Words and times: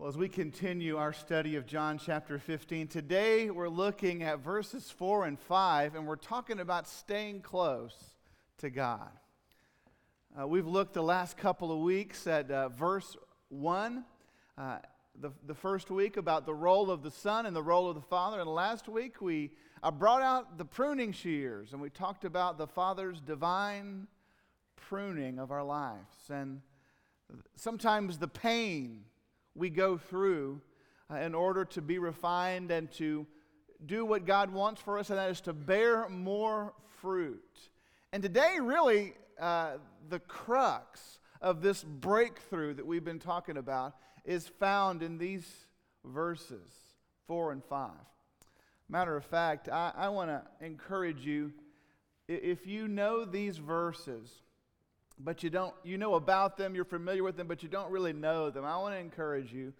Well, 0.00 0.08
as 0.08 0.16
we 0.16 0.30
continue 0.30 0.96
our 0.96 1.12
study 1.12 1.56
of 1.56 1.66
John 1.66 1.98
chapter 1.98 2.38
15, 2.38 2.88
today 2.88 3.50
we're 3.50 3.68
looking 3.68 4.22
at 4.22 4.38
verses 4.38 4.90
4 4.90 5.26
and 5.26 5.38
5, 5.38 5.94
and 5.94 6.06
we're 6.06 6.16
talking 6.16 6.58
about 6.58 6.88
staying 6.88 7.42
close 7.42 7.94
to 8.56 8.70
God. 8.70 9.10
Uh, 10.40 10.48
we've 10.48 10.66
looked 10.66 10.94
the 10.94 11.02
last 11.02 11.36
couple 11.36 11.70
of 11.70 11.80
weeks 11.80 12.26
at 12.26 12.50
uh, 12.50 12.70
verse 12.70 13.14
1, 13.50 14.02
uh, 14.56 14.78
the, 15.20 15.32
the 15.46 15.54
first 15.54 15.90
week 15.90 16.16
about 16.16 16.46
the 16.46 16.54
role 16.54 16.90
of 16.90 17.02
the 17.02 17.10
Son 17.10 17.44
and 17.44 17.54
the 17.54 17.62
role 17.62 17.86
of 17.86 17.94
the 17.94 18.00
Father, 18.00 18.40
and 18.40 18.48
last 18.48 18.88
week 18.88 19.20
we 19.20 19.50
I 19.82 19.90
brought 19.90 20.22
out 20.22 20.56
the 20.56 20.64
pruning 20.64 21.12
shears, 21.12 21.74
and 21.74 21.82
we 21.82 21.90
talked 21.90 22.24
about 22.24 22.56
the 22.56 22.66
Father's 22.66 23.20
divine 23.20 24.06
pruning 24.76 25.38
of 25.38 25.50
our 25.50 25.62
lives, 25.62 26.30
and 26.30 26.62
sometimes 27.54 28.16
the 28.16 28.28
pain 28.28 29.04
we 29.60 29.70
go 29.70 29.96
through 29.96 30.60
uh, 31.10 31.16
in 31.16 31.34
order 31.34 31.64
to 31.66 31.82
be 31.82 31.98
refined 31.98 32.70
and 32.70 32.90
to 32.92 33.26
do 33.84 34.04
what 34.04 34.26
God 34.26 34.50
wants 34.50 34.80
for 34.80 34.98
us, 34.98 35.10
and 35.10 35.18
that 35.18 35.30
is 35.30 35.40
to 35.42 35.52
bear 35.52 36.08
more 36.08 36.74
fruit. 37.00 37.68
And 38.12 38.22
today, 38.22 38.58
really, 38.60 39.12
uh, 39.38 39.74
the 40.08 40.18
crux 40.18 41.18
of 41.40 41.62
this 41.62 41.84
breakthrough 41.84 42.74
that 42.74 42.86
we've 42.86 43.04
been 43.04 43.18
talking 43.18 43.56
about 43.56 43.94
is 44.24 44.48
found 44.48 45.02
in 45.02 45.18
these 45.18 45.46
verses 46.04 46.68
4 47.26 47.52
and 47.52 47.64
5. 47.64 47.90
Matter 48.88 49.16
of 49.16 49.24
fact, 49.24 49.68
I, 49.68 49.92
I 49.94 50.08
want 50.08 50.30
to 50.30 50.42
encourage 50.64 51.24
you 51.24 51.52
if 52.28 52.66
you 52.66 52.88
know 52.88 53.24
these 53.24 53.58
verses, 53.58 54.30
but 55.24 55.42
you 55.42 55.50
don't 55.50 55.74
you 55.84 55.98
know 55.98 56.14
about 56.14 56.56
them 56.56 56.74
you're 56.74 56.84
familiar 56.84 57.22
with 57.22 57.36
them 57.36 57.46
but 57.46 57.62
you 57.62 57.68
don't 57.68 57.90
really 57.90 58.12
know 58.12 58.50
them. 58.50 58.64
I 58.64 58.76
want 58.78 58.94
to 58.94 58.98
encourage 58.98 59.52
you 59.52 59.72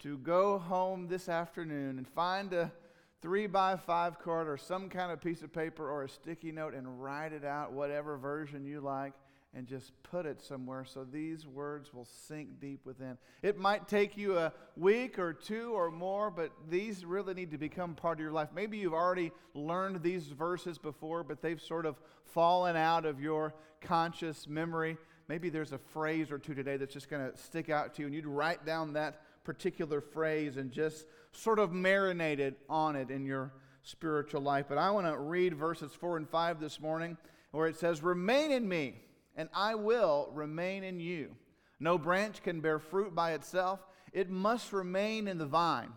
to 0.00 0.18
go 0.18 0.58
home 0.58 1.08
this 1.08 1.28
afternoon 1.28 1.98
and 1.98 2.08
find 2.08 2.52
a 2.52 2.72
three 3.20 3.46
by 3.46 3.76
five 3.76 4.18
card 4.18 4.48
or 4.48 4.56
some 4.56 4.88
kind 4.88 5.12
of 5.12 5.20
piece 5.20 5.42
of 5.42 5.52
paper 5.52 5.90
or 5.90 6.04
a 6.04 6.08
sticky 6.08 6.52
note 6.52 6.74
and 6.74 7.02
write 7.02 7.32
it 7.32 7.44
out 7.44 7.72
whatever 7.72 8.16
version 8.16 8.64
you 8.64 8.80
like 8.80 9.12
and 9.54 9.66
just 9.66 9.92
put 10.04 10.26
it 10.26 10.40
somewhere 10.40 10.84
so 10.84 11.04
these 11.04 11.46
words 11.46 11.92
will 11.92 12.06
sink 12.26 12.60
deep 12.60 12.80
within. 12.84 13.18
It 13.42 13.58
might 13.58 13.88
take 13.88 14.16
you 14.16 14.38
a 14.38 14.52
week 14.76 15.18
or 15.18 15.32
two 15.32 15.72
or 15.72 15.90
more, 15.90 16.30
but 16.30 16.52
these 16.68 17.04
really 17.04 17.34
need 17.34 17.50
to 17.50 17.58
become 17.58 17.94
part 17.94 18.18
of 18.18 18.22
your 18.22 18.32
life. 18.32 18.50
Maybe 18.54 18.78
you've 18.78 18.94
already 18.94 19.32
learned 19.54 20.02
these 20.02 20.26
verses 20.28 20.78
before, 20.78 21.24
but 21.24 21.42
they've 21.42 21.60
sort 21.60 21.84
of 21.84 21.96
fallen 22.26 22.76
out 22.76 23.04
of 23.04 23.20
your 23.20 23.54
conscious 23.80 24.46
memory. 24.46 24.96
Maybe 25.26 25.50
there's 25.50 25.72
a 25.72 25.78
phrase 25.78 26.30
or 26.30 26.38
two 26.38 26.54
today 26.54 26.76
that's 26.76 26.94
just 26.94 27.10
going 27.10 27.30
to 27.30 27.36
stick 27.36 27.70
out 27.70 27.94
to 27.94 28.02
you, 28.02 28.06
and 28.06 28.14
you'd 28.14 28.26
write 28.26 28.64
down 28.64 28.92
that 28.92 29.22
particular 29.42 30.00
phrase 30.00 30.58
and 30.58 30.70
just 30.70 31.06
sort 31.32 31.58
of 31.58 31.70
marinate 31.70 32.38
it 32.38 32.58
on 32.68 32.94
it 32.94 33.10
in 33.10 33.24
your 33.24 33.52
spiritual 33.82 34.42
life. 34.42 34.66
But 34.68 34.78
I 34.78 34.90
want 34.90 35.06
to 35.06 35.18
read 35.18 35.54
verses 35.54 35.92
4 35.92 36.18
and 36.18 36.28
5 36.28 36.60
this 36.60 36.80
morning 36.80 37.16
where 37.50 37.66
it 37.66 37.76
says, 37.76 38.02
Remain 38.02 38.52
in 38.52 38.68
me 38.68 38.94
and 39.36 39.48
I 39.54 39.74
will 39.74 40.30
remain 40.32 40.84
in 40.84 41.00
you. 41.00 41.36
No 41.78 41.98
branch 41.98 42.42
can 42.42 42.60
bear 42.60 42.78
fruit 42.78 43.14
by 43.14 43.32
itself, 43.32 43.80
it 44.12 44.28
must 44.28 44.72
remain 44.72 45.28
in 45.28 45.38
the 45.38 45.46
vine. 45.46 45.92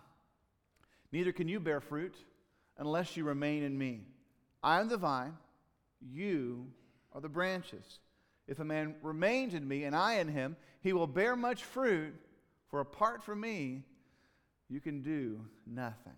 Neither 1.11 1.31
can 1.31 1.47
you 1.47 1.59
bear 1.59 1.81
fruit 1.81 2.15
unless 2.77 3.17
you 3.17 3.23
remain 3.23 3.63
in 3.63 3.77
me. 3.77 4.01
I 4.63 4.79
am 4.79 4.87
the 4.87 4.97
vine, 4.97 5.37
you 6.01 6.67
are 7.11 7.21
the 7.21 7.29
branches. 7.29 7.99
If 8.47 8.59
a 8.59 8.65
man 8.65 8.95
remains 9.01 9.53
in 9.53 9.67
me 9.67 9.83
and 9.83 9.95
I 9.95 10.15
in 10.15 10.27
him, 10.27 10.55
he 10.81 10.93
will 10.93 11.07
bear 11.07 11.35
much 11.35 11.63
fruit, 11.63 12.13
for 12.69 12.79
apart 12.79 13.23
from 13.23 13.39
me, 13.41 13.83
you 14.69 14.81
can 14.81 15.01
do 15.01 15.39
nothing. 15.65 16.13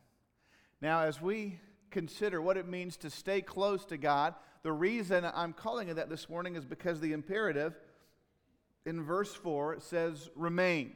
Now, 0.81 1.01
as 1.01 1.21
we 1.21 1.59
consider 1.91 2.41
what 2.41 2.57
it 2.57 2.67
means 2.67 2.97
to 2.97 3.09
stay 3.09 3.41
close 3.41 3.85
to 3.85 3.97
God, 3.97 4.33
the 4.65 4.73
reason 4.73 5.29
I'm 5.31 5.53
calling 5.53 5.89
it 5.89 5.97
that 5.97 6.09
this 6.09 6.27
morning 6.27 6.55
is 6.55 6.65
because 6.65 6.99
the 6.99 7.13
imperative 7.13 7.75
in 8.83 9.03
verse 9.03 9.31
4 9.31 9.79
says 9.79 10.31
remain. 10.35 10.95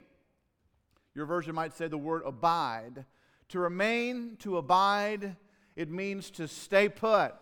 Your 1.14 1.28
version 1.28 1.54
might 1.54 1.76
say 1.76 1.88
the 1.88 1.96
word 1.96 2.24
abide. 2.26 3.06
To 3.50 3.60
remain, 3.60 4.38
to 4.40 4.58
abide, 4.58 5.36
it 5.76 5.88
means 5.88 6.32
to 6.32 6.48
stay 6.48 6.90
put, 6.90 7.36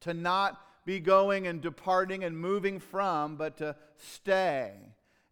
to 0.00 0.12
not 0.12 0.60
be 0.84 0.98
going 0.98 1.46
and 1.46 1.60
departing 1.60 2.24
and 2.24 2.36
moving 2.36 2.80
from, 2.80 3.36
but 3.36 3.58
to 3.58 3.76
stay. 3.96 4.72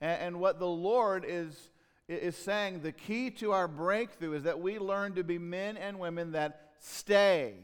And, 0.01 0.21
and 0.23 0.41
what 0.41 0.61
the 0.61 0.69
Lord 0.69 1.25
is, 1.27 1.71
is 2.09 2.37
saying, 2.37 2.83
the 2.83 2.93
key 2.93 3.31
to 3.31 3.51
our 3.51 3.67
breakthrough 3.67 4.35
is 4.35 4.45
that 4.45 4.61
we 4.61 4.79
learn 4.79 5.15
to 5.15 5.25
be 5.25 5.39
men 5.39 5.77
and 5.77 5.99
women 5.99 6.31
that 6.31 6.75
stay 6.79 7.55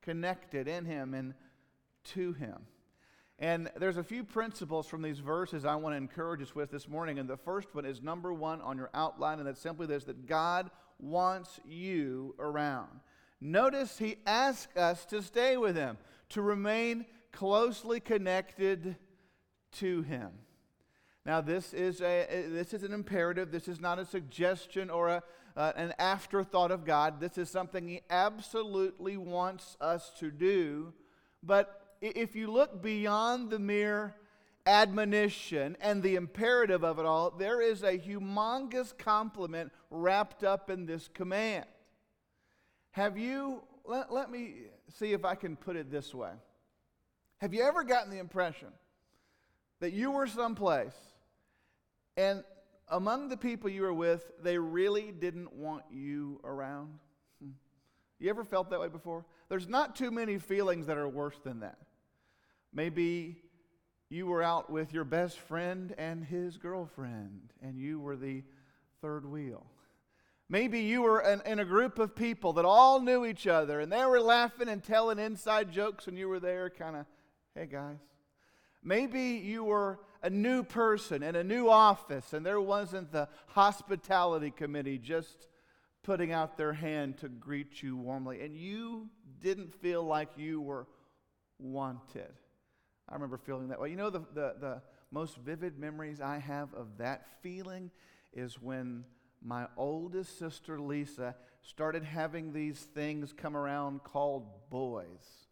connected 0.00 0.66
in 0.66 0.86
Him 0.86 1.12
and 1.12 1.34
to 2.04 2.32
him. 2.32 2.66
And 3.38 3.70
there's 3.76 3.96
a 3.96 4.04
few 4.04 4.22
principles 4.22 4.86
from 4.86 5.00
these 5.00 5.18
verses 5.18 5.64
I 5.64 5.74
want 5.76 5.94
to 5.94 5.96
encourage 5.96 6.42
us 6.42 6.54
with 6.54 6.70
this 6.70 6.88
morning. 6.88 7.18
And 7.18 7.28
the 7.28 7.38
first 7.38 7.74
one 7.74 7.86
is 7.86 8.02
number 8.02 8.32
one 8.32 8.60
on 8.60 8.76
your 8.76 8.90
outline, 8.92 9.38
and 9.38 9.48
that's 9.48 9.60
simply 9.60 9.86
this 9.86 10.04
that 10.04 10.26
God 10.26 10.70
wants 10.98 11.58
you 11.64 12.34
around. 12.38 13.00
Notice 13.40 13.98
he 13.98 14.16
asks 14.26 14.76
us 14.76 15.06
to 15.06 15.22
stay 15.22 15.56
with 15.56 15.74
him, 15.74 15.96
to 16.30 16.42
remain 16.42 17.06
closely 17.32 17.98
connected 17.98 18.96
to 19.72 20.02
him. 20.02 20.30
Now, 21.24 21.40
this 21.40 21.72
is, 21.72 22.00
a, 22.00 22.26
this 22.48 22.74
is 22.74 22.82
an 22.82 22.92
imperative. 22.92 23.50
This 23.50 23.68
is 23.68 23.80
not 23.80 23.98
a 23.98 24.04
suggestion 24.04 24.90
or 24.90 25.08
a, 25.08 25.22
uh, 25.56 25.72
an 25.76 25.94
afterthought 25.98 26.70
of 26.70 26.84
God. 26.84 27.20
This 27.20 27.36
is 27.36 27.50
something 27.50 27.86
He 27.88 28.00
absolutely 28.08 29.16
wants 29.16 29.76
us 29.80 30.10
to 30.18 30.30
do. 30.30 30.92
But 31.42 31.79
if 32.00 32.34
you 32.34 32.50
look 32.50 32.82
beyond 32.82 33.50
the 33.50 33.58
mere 33.58 34.14
admonition 34.66 35.76
and 35.80 36.02
the 36.02 36.16
imperative 36.16 36.84
of 36.84 36.98
it 36.98 37.06
all, 37.06 37.30
there 37.30 37.60
is 37.60 37.82
a 37.82 37.98
humongous 37.98 38.96
compliment 38.96 39.72
wrapped 39.90 40.44
up 40.44 40.70
in 40.70 40.86
this 40.86 41.08
command. 41.08 41.66
Have 42.92 43.18
you, 43.18 43.62
let, 43.84 44.12
let 44.12 44.30
me 44.30 44.54
see 44.88 45.12
if 45.12 45.24
I 45.24 45.34
can 45.34 45.56
put 45.56 45.76
it 45.76 45.90
this 45.90 46.14
way. 46.14 46.32
Have 47.38 47.54
you 47.54 47.62
ever 47.62 47.84
gotten 47.84 48.10
the 48.10 48.18
impression 48.18 48.68
that 49.80 49.92
you 49.92 50.10
were 50.10 50.26
someplace 50.26 50.96
and 52.16 52.44
among 52.88 53.28
the 53.28 53.36
people 53.36 53.70
you 53.70 53.82
were 53.82 53.94
with, 53.94 54.30
they 54.42 54.58
really 54.58 55.12
didn't 55.12 55.52
want 55.54 55.84
you 55.90 56.40
around? 56.44 56.98
Hmm. 57.42 57.52
You 58.18 58.28
ever 58.30 58.44
felt 58.44 58.68
that 58.70 58.80
way 58.80 58.88
before? 58.88 59.24
There's 59.48 59.68
not 59.68 59.96
too 59.96 60.10
many 60.10 60.38
feelings 60.38 60.86
that 60.86 60.98
are 60.98 61.08
worse 61.08 61.38
than 61.42 61.60
that. 61.60 61.78
Maybe 62.72 63.42
you 64.08 64.26
were 64.26 64.42
out 64.42 64.70
with 64.70 64.92
your 64.92 65.04
best 65.04 65.38
friend 65.38 65.94
and 65.98 66.24
his 66.24 66.56
girlfriend, 66.56 67.52
and 67.62 67.78
you 67.78 68.00
were 68.00 68.16
the 68.16 68.42
third 69.00 69.24
wheel. 69.24 69.66
Maybe 70.48 70.80
you 70.80 71.02
were 71.02 71.20
in, 71.20 71.40
in, 71.46 71.60
a 71.60 71.64
group 71.64 72.00
of 72.00 72.16
people 72.16 72.54
that 72.54 72.64
all 72.64 73.00
knew 73.00 73.24
each 73.24 73.46
other, 73.46 73.78
and 73.80 73.92
they 73.92 74.04
were 74.04 74.20
laughing 74.20 74.68
and 74.68 74.82
telling 74.82 75.20
inside 75.20 75.70
jokes 75.70 76.06
when 76.06 76.16
you 76.16 76.28
were 76.28 76.40
there, 76.40 76.68
kind 76.70 76.96
of, 76.96 77.06
hey 77.54 77.66
guys. 77.66 77.98
Maybe 78.82 79.42
you 79.44 79.62
were 79.62 80.00
a 80.22 80.30
new 80.30 80.64
person 80.64 81.22
in 81.22 81.36
a 81.36 81.44
new 81.44 81.68
office, 81.68 82.32
and 82.32 82.44
there 82.44 82.60
wasn't 82.60 83.12
the 83.12 83.28
hospitality 83.48 84.50
committee 84.50 84.98
just 84.98 85.46
putting 86.02 86.32
out 86.32 86.56
their 86.56 86.72
hand 86.72 87.18
to 87.18 87.28
greet 87.28 87.82
you 87.82 87.96
warmly, 87.96 88.40
and 88.40 88.56
you 88.56 89.08
didn't 89.40 89.72
feel 89.72 90.02
like 90.02 90.30
you 90.36 90.60
were 90.60 90.88
wanted. 91.58 92.32
I 93.10 93.14
remember 93.14 93.38
feeling 93.38 93.68
that 93.68 93.80
way. 93.80 93.90
You 93.90 93.96
know, 93.96 94.10
the, 94.10 94.20
the, 94.34 94.54
the 94.60 94.82
most 95.10 95.36
vivid 95.38 95.78
memories 95.78 96.20
I 96.20 96.38
have 96.38 96.72
of 96.74 96.98
that 96.98 97.26
feeling 97.42 97.90
is 98.32 98.60
when 98.60 99.04
my 99.42 99.66
oldest 99.76 100.38
sister 100.38 100.78
Lisa 100.78 101.34
started 101.62 102.04
having 102.04 102.52
these 102.52 102.78
things 102.78 103.32
come 103.32 103.56
around 103.56 104.04
called 104.04 104.46
boys. 104.70 105.46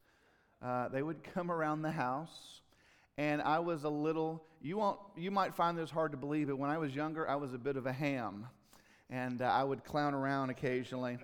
Uh, 0.63 0.89
they 0.89 1.03
would 1.03 1.23
come 1.23 1.51
around 1.51 1.83
the 1.83 1.91
house, 1.91 2.61
and 3.17 3.41
I 3.43 3.59
was 3.61 3.85
a 3.85 3.89
little. 3.89 4.45
You 4.61 4.77
won't. 4.79 4.99
You 5.17 5.31
might 5.31 5.55
find 5.55 5.79
this 5.79 5.91
hard 5.91 6.13
to 6.13 6.19
believe, 6.19 6.49
but 6.49 6.59
when 6.59 6.71
I 6.71 6.79
was 6.79 6.95
younger, 6.95 7.29
I 7.29 7.37
was 7.37 7.55
a 7.55 7.59
bit 7.59 7.77
of 7.77 7.87
a 7.87 7.93
ham, 7.93 8.47
and 9.09 9.41
uh, 9.41 9.47
I 9.47 9.63
would 9.63 9.85
clown 9.85 10.15
around 10.15 10.51
occasionally. 10.51 11.19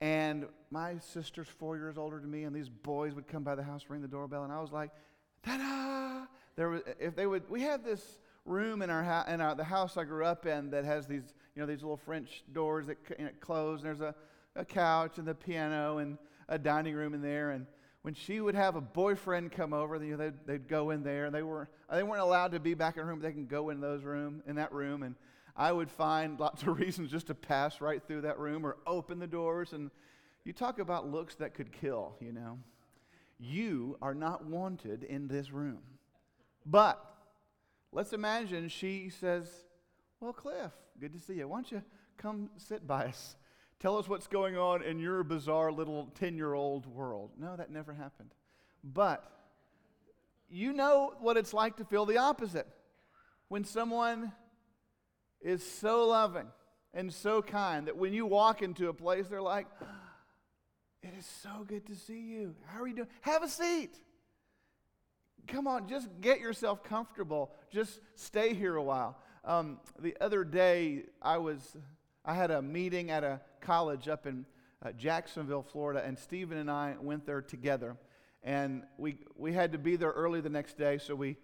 And 0.00 0.46
my 0.70 0.98
sister's 0.98 1.46
four 1.46 1.76
years 1.76 1.96
older 1.96 2.18
than 2.20 2.30
me, 2.30 2.44
and 2.44 2.54
these 2.54 2.68
boys 2.68 3.14
would 3.14 3.28
come 3.28 3.44
by 3.44 3.54
the 3.54 3.62
house, 3.62 3.84
ring 3.88 4.02
the 4.02 4.08
doorbell, 4.08 4.42
and 4.42 4.52
I 4.52 4.60
was 4.60 4.72
like, 4.72 4.90
ta-da! 5.44 6.26
There 6.56 6.70
was, 6.70 6.82
if 7.00 7.16
they 7.16 7.26
would, 7.26 7.48
we 7.50 7.62
had 7.62 7.84
this 7.84 8.18
room 8.44 8.82
in 8.82 8.90
our, 8.90 9.26
in 9.28 9.40
our 9.40 9.54
the 9.54 9.64
house 9.64 9.96
I 9.96 10.04
grew 10.04 10.24
up 10.24 10.46
in 10.46 10.70
that 10.70 10.84
has 10.84 11.06
these, 11.06 11.34
you 11.54 11.60
know, 11.60 11.66
these 11.66 11.82
little 11.82 11.96
French 11.96 12.44
doors 12.52 12.86
that 12.86 12.98
you 13.18 13.24
know, 13.24 13.30
close. 13.40 13.80
And 13.80 13.86
there's 13.86 14.00
a, 14.00 14.14
a 14.56 14.64
couch 14.64 15.18
and 15.18 15.26
the 15.26 15.34
piano 15.34 15.98
and 15.98 16.18
a 16.48 16.58
dining 16.58 16.94
room 16.94 17.14
in 17.14 17.22
there. 17.22 17.50
And 17.50 17.66
when 18.02 18.14
she 18.14 18.40
would 18.40 18.54
have 18.54 18.76
a 18.76 18.80
boyfriend 18.80 19.52
come 19.52 19.72
over, 19.72 20.02
you 20.02 20.12
know, 20.12 20.16
they'd, 20.16 20.46
they'd 20.46 20.68
go 20.68 20.90
in 20.90 21.02
there. 21.02 21.26
And 21.26 21.34
they, 21.34 21.42
were, 21.42 21.68
they 21.90 22.02
weren't 22.02 22.22
allowed 22.22 22.52
to 22.52 22.60
be 22.60 22.74
back 22.74 22.96
in 22.96 23.02
the 23.02 23.06
room. 23.06 23.20
But 23.20 23.28
they 23.28 23.32
can 23.32 23.46
go 23.46 23.70
in 23.70 23.80
those 23.80 24.04
room, 24.04 24.42
in 24.46 24.56
that 24.56 24.72
room. 24.72 25.02
And 25.02 25.14
I 25.56 25.72
would 25.72 25.90
find 25.90 26.38
lots 26.38 26.62
of 26.62 26.68
reasons 26.78 27.10
just 27.10 27.28
to 27.28 27.34
pass 27.34 27.80
right 27.80 28.02
through 28.06 28.22
that 28.22 28.38
room 28.38 28.64
or 28.66 28.76
open 28.86 29.18
the 29.18 29.26
doors. 29.26 29.72
And 29.72 29.90
you 30.44 30.52
talk 30.52 30.78
about 30.78 31.10
looks 31.10 31.34
that 31.36 31.54
could 31.54 31.72
kill, 31.72 32.14
you 32.20 32.32
know. 32.32 32.58
You 33.38 33.98
are 34.00 34.14
not 34.14 34.44
wanted 34.44 35.02
in 35.02 35.28
this 35.28 35.50
room. 35.50 35.80
But 36.64 37.02
let's 37.92 38.12
imagine 38.12 38.68
she 38.68 39.10
says, 39.10 39.48
Well, 40.20 40.32
Cliff, 40.32 40.72
good 41.00 41.12
to 41.12 41.20
see 41.20 41.34
you. 41.34 41.48
Why 41.48 41.56
don't 41.58 41.72
you 41.72 41.82
come 42.16 42.50
sit 42.56 42.86
by 42.86 43.06
us? 43.06 43.36
Tell 43.80 43.98
us 43.98 44.08
what's 44.08 44.28
going 44.28 44.56
on 44.56 44.82
in 44.82 44.98
your 44.98 45.22
bizarre 45.24 45.70
little 45.70 46.10
10 46.14 46.36
year 46.36 46.54
old 46.54 46.86
world. 46.86 47.32
No, 47.38 47.56
that 47.56 47.70
never 47.70 47.92
happened. 47.92 48.30
But 48.82 49.30
you 50.48 50.72
know 50.72 51.14
what 51.20 51.36
it's 51.36 51.52
like 51.52 51.76
to 51.76 51.84
feel 51.84 52.06
the 52.06 52.18
opposite. 52.18 52.66
When 53.48 53.64
someone 53.64 54.32
is 55.40 55.62
so 55.64 56.06
loving 56.06 56.46
and 56.94 57.12
so 57.12 57.42
kind 57.42 57.86
that 57.88 57.96
when 57.96 58.12
you 58.12 58.24
walk 58.24 58.62
into 58.62 58.88
a 58.88 58.94
place, 58.94 59.26
they're 59.28 59.42
like, 59.42 59.66
It 61.04 61.12
is 61.18 61.26
so 61.26 61.66
good 61.66 61.84
to 61.88 61.94
see 61.94 62.18
you. 62.18 62.54
How 62.64 62.80
are 62.80 62.88
you 62.88 62.94
doing? 62.94 63.08
Have 63.20 63.42
a 63.42 63.48
seat. 63.48 63.94
Come 65.46 65.66
on, 65.66 65.86
just 65.86 66.08
get 66.22 66.40
yourself 66.40 66.82
comfortable. 66.82 67.52
Just 67.70 68.00
stay 68.14 68.54
here 68.54 68.76
a 68.76 68.82
while. 68.82 69.18
Um, 69.44 69.80
the 70.00 70.16
other 70.18 70.44
day, 70.44 71.02
I 71.20 71.36
was 71.36 71.76
I 72.24 72.32
had 72.32 72.50
a 72.50 72.62
meeting 72.62 73.10
at 73.10 73.22
a 73.22 73.42
college 73.60 74.08
up 74.08 74.26
in 74.26 74.46
uh, 74.82 74.92
Jacksonville, 74.92 75.62
Florida, 75.62 76.02
and 76.02 76.18
Stephen 76.18 76.56
and 76.56 76.70
I 76.70 76.94
went 76.98 77.26
there 77.26 77.42
together. 77.42 77.98
And 78.42 78.84
we, 78.96 79.18
we 79.36 79.52
had 79.52 79.72
to 79.72 79.78
be 79.78 79.96
there 79.96 80.12
early 80.12 80.40
the 80.40 80.48
next 80.48 80.78
day, 80.78 80.96
so 80.96 81.14
we, 81.14 81.36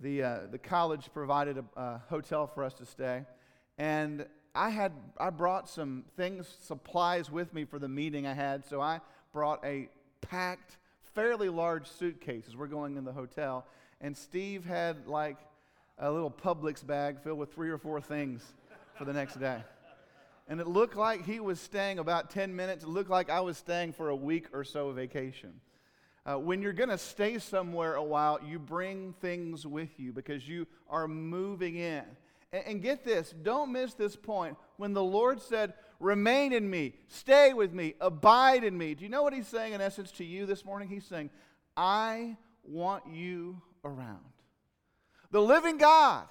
the, 0.00 0.24
uh, 0.24 0.38
the 0.50 0.58
college 0.58 1.08
provided 1.14 1.58
a, 1.58 1.80
a 1.80 2.02
hotel 2.08 2.48
for 2.48 2.64
us 2.64 2.74
to 2.74 2.86
stay. 2.86 3.24
And 3.78 4.26
I 4.54 4.70
had 4.70 4.92
I 5.18 5.30
brought 5.30 5.68
some 5.68 6.04
things, 6.16 6.56
supplies 6.60 7.30
with 7.30 7.52
me 7.52 7.64
for 7.64 7.78
the 7.78 7.88
meeting 7.88 8.26
I 8.26 8.34
had. 8.34 8.64
So 8.64 8.80
I 8.80 9.00
brought 9.32 9.64
a 9.64 9.88
packed, 10.20 10.76
fairly 11.14 11.48
large 11.48 11.86
suitcase 11.86 12.44
as 12.48 12.56
we're 12.56 12.68
going 12.68 12.96
in 12.96 13.04
the 13.04 13.12
hotel. 13.12 13.66
And 14.00 14.16
Steve 14.16 14.64
had 14.64 15.06
like 15.06 15.38
a 15.98 16.10
little 16.10 16.30
Publix 16.30 16.86
bag 16.86 17.20
filled 17.20 17.38
with 17.38 17.52
three 17.52 17.70
or 17.70 17.78
four 17.78 18.00
things 18.00 18.42
for 18.96 19.04
the 19.04 19.12
next 19.12 19.40
day. 19.40 19.62
And 20.46 20.60
it 20.60 20.66
looked 20.66 20.96
like 20.96 21.24
he 21.24 21.40
was 21.40 21.58
staying 21.58 21.98
about 21.98 22.30
10 22.30 22.54
minutes. 22.54 22.84
It 22.84 22.90
looked 22.90 23.10
like 23.10 23.30
I 23.30 23.40
was 23.40 23.56
staying 23.56 23.94
for 23.94 24.10
a 24.10 24.16
week 24.16 24.48
or 24.52 24.62
so 24.62 24.90
vacation. 24.92 25.60
Uh, 26.26 26.38
when 26.38 26.62
you're 26.62 26.72
going 26.72 26.90
to 26.90 26.98
stay 26.98 27.38
somewhere 27.38 27.94
a 27.94 28.02
while, 28.02 28.38
you 28.46 28.58
bring 28.58 29.14
things 29.20 29.66
with 29.66 29.98
you 29.98 30.12
because 30.12 30.46
you 30.48 30.66
are 30.88 31.08
moving 31.08 31.76
in. 31.76 32.04
And, 32.54 32.80
get 32.80 33.04
this, 33.04 33.34
don't 33.42 33.72
miss 33.72 33.94
this 33.94 34.14
point. 34.14 34.56
When 34.76 34.92
the 34.92 35.02
Lord 35.02 35.42
said, 35.42 35.74
Remain 35.98 36.52
in 36.52 36.68
me, 36.68 36.94
stay 37.08 37.52
with 37.52 37.72
me, 37.72 37.94
abide 38.00 38.62
in 38.62 38.76
me, 38.76 38.94
do 38.94 39.04
you 39.04 39.08
know 39.08 39.22
what 39.22 39.32
He's 39.32 39.48
saying 39.48 39.72
in 39.72 39.80
essence 39.80 40.10
to 40.12 40.24
you 40.24 40.44
this 40.44 40.64
morning? 40.64 40.88
He's 40.88 41.06
saying, 41.06 41.30
I 41.76 42.36
want 42.62 43.04
you 43.10 43.62
around. 43.84 44.20
The 45.30 45.40
living 45.40 45.78
God, 45.78 46.26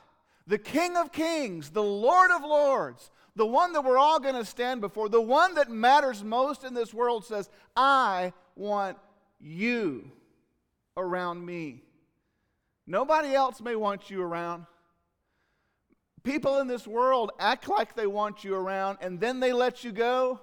the 0.45 0.57
King 0.57 0.95
of 0.95 1.11
kings, 1.11 1.71
the 1.71 1.83
Lord 1.83 2.31
of 2.31 2.43
lords, 2.43 3.09
the 3.35 3.45
one 3.45 3.73
that 3.73 3.83
we're 3.83 3.97
all 3.97 4.19
going 4.19 4.35
to 4.35 4.45
stand 4.45 4.79
before, 4.79 5.09
the 5.09 5.21
one 5.21 5.55
that 5.55 5.71
matters 5.71 6.23
most 6.23 6.63
in 6.63 6.73
this 6.73 6.93
world 6.93 7.25
says, 7.25 7.49
I 7.75 8.31
want 8.55 8.97
you 9.39 10.11
around 10.95 11.43
me. 11.45 11.81
Nobody 12.85 13.33
else 13.33 13.59
may 13.61 13.75
want 13.75 14.09
you 14.09 14.21
around. 14.21 14.65
People 16.23 16.59
in 16.59 16.67
this 16.67 16.87
world 16.87 17.31
act 17.37 17.67
like 17.67 17.95
they 17.95 18.07
want 18.07 18.43
you 18.43 18.55
around 18.55 18.99
and 19.01 19.19
then 19.19 19.39
they 19.39 19.51
let 19.51 19.83
you 19.83 19.91
go. 19.91 20.39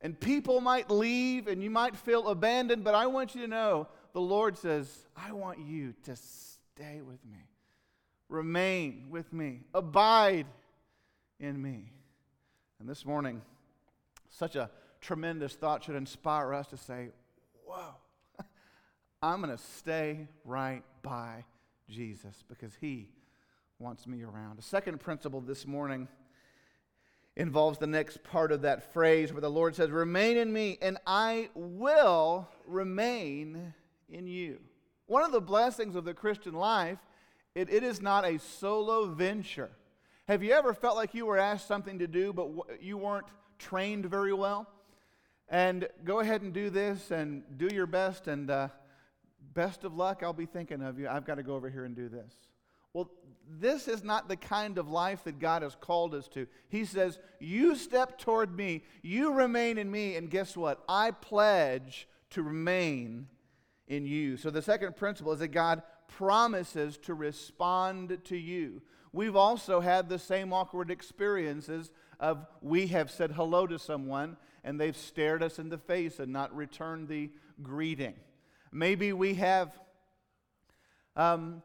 And 0.00 0.18
people 0.18 0.60
might 0.60 0.90
leave 0.90 1.48
and 1.48 1.62
you 1.62 1.70
might 1.70 1.96
feel 1.96 2.28
abandoned, 2.28 2.84
but 2.84 2.94
I 2.94 3.06
want 3.06 3.34
you 3.34 3.42
to 3.42 3.48
know 3.48 3.88
the 4.12 4.20
Lord 4.20 4.56
says, 4.56 5.06
I 5.16 5.32
want 5.32 5.58
you 5.58 5.94
to 6.04 6.16
stay 6.16 7.00
with 7.02 7.24
me, 7.24 7.38
remain 8.28 9.06
with 9.10 9.32
me, 9.32 9.60
abide 9.74 10.46
in 11.38 11.60
me. 11.60 11.92
And 12.80 12.88
this 12.88 13.04
morning, 13.04 13.42
such 14.30 14.56
a 14.56 14.70
tremendous 15.00 15.54
thought 15.54 15.84
should 15.84 15.96
inspire 15.96 16.54
us 16.54 16.66
to 16.68 16.76
say, 16.76 17.08
Whoa, 17.64 17.94
I'm 19.22 19.42
going 19.42 19.56
to 19.56 19.62
stay 19.62 20.28
right 20.44 20.82
by 21.02 21.44
Jesus 21.88 22.44
because 22.48 22.72
he 22.80 23.10
wants 23.78 24.06
me 24.06 24.22
around. 24.22 24.58
A 24.58 24.62
second 24.62 25.00
principle 25.00 25.40
this 25.40 25.66
morning 25.66 26.08
involves 27.36 27.78
the 27.78 27.86
next 27.86 28.22
part 28.24 28.50
of 28.50 28.62
that 28.62 28.92
phrase 28.94 29.32
where 29.32 29.42
the 29.42 29.50
Lord 29.50 29.76
says, 29.76 29.90
Remain 29.90 30.38
in 30.38 30.52
me, 30.52 30.78
and 30.80 30.96
I 31.06 31.50
will 31.54 32.48
remain 32.66 33.74
in 34.08 34.26
you. 34.26 34.60
One 35.06 35.22
of 35.22 35.32
the 35.32 35.40
blessings 35.40 35.94
of 35.94 36.04
the 36.04 36.14
Christian 36.14 36.54
life, 36.54 36.98
it, 37.54 37.68
it 37.68 37.82
is 37.82 38.00
not 38.00 38.24
a 38.24 38.38
solo 38.38 39.06
venture. 39.06 39.70
Have 40.26 40.42
you 40.42 40.52
ever 40.52 40.72
felt 40.72 40.96
like 40.96 41.14
you 41.14 41.26
were 41.26 41.38
asked 41.38 41.68
something 41.68 41.98
to 41.98 42.06
do, 42.06 42.32
but 42.32 42.48
you 42.80 42.96
weren't 42.96 43.26
trained 43.58 44.06
very 44.06 44.32
well? 44.32 44.66
And 45.48 45.86
go 46.02 46.20
ahead 46.20 46.42
and 46.42 46.52
do 46.52 46.70
this 46.70 47.10
and 47.10 47.44
do 47.56 47.68
your 47.72 47.86
best, 47.86 48.26
and 48.26 48.50
uh, 48.50 48.68
best 49.52 49.84
of 49.84 49.94
luck. 49.94 50.22
I'll 50.22 50.32
be 50.32 50.46
thinking 50.46 50.82
of 50.82 50.98
you. 50.98 51.08
I've 51.08 51.26
got 51.26 51.36
to 51.36 51.42
go 51.42 51.54
over 51.54 51.68
here 51.68 51.84
and 51.84 51.94
do 51.94 52.08
this. 52.08 52.32
Well, 52.96 53.10
this 53.60 53.88
is 53.88 54.02
not 54.02 54.26
the 54.26 54.38
kind 54.38 54.78
of 54.78 54.88
life 54.88 55.24
that 55.24 55.38
God 55.38 55.60
has 55.60 55.76
called 55.78 56.14
us 56.14 56.28
to. 56.28 56.46
He 56.70 56.86
says, 56.86 57.18
You 57.38 57.76
step 57.76 58.16
toward 58.16 58.56
me, 58.56 58.84
you 59.02 59.34
remain 59.34 59.76
in 59.76 59.90
me, 59.90 60.16
and 60.16 60.30
guess 60.30 60.56
what? 60.56 60.82
I 60.88 61.10
pledge 61.10 62.08
to 62.30 62.42
remain 62.42 63.26
in 63.86 64.06
you. 64.06 64.38
So 64.38 64.48
the 64.48 64.62
second 64.62 64.96
principle 64.96 65.32
is 65.32 65.40
that 65.40 65.48
God 65.48 65.82
promises 66.08 66.96
to 67.02 67.12
respond 67.12 68.16
to 68.24 68.36
you. 68.38 68.80
We've 69.12 69.36
also 69.36 69.80
had 69.80 70.08
the 70.08 70.18
same 70.18 70.54
awkward 70.54 70.90
experiences 70.90 71.90
of 72.18 72.46
we 72.62 72.86
have 72.86 73.10
said 73.10 73.32
hello 73.32 73.66
to 73.66 73.78
someone 73.78 74.38
and 74.64 74.80
they've 74.80 74.96
stared 74.96 75.42
us 75.42 75.58
in 75.58 75.68
the 75.68 75.76
face 75.76 76.18
and 76.18 76.32
not 76.32 76.56
returned 76.56 77.08
the 77.08 77.30
greeting. 77.62 78.14
Maybe 78.72 79.12
we 79.12 79.34
have 79.34 79.78
um, 81.14 81.62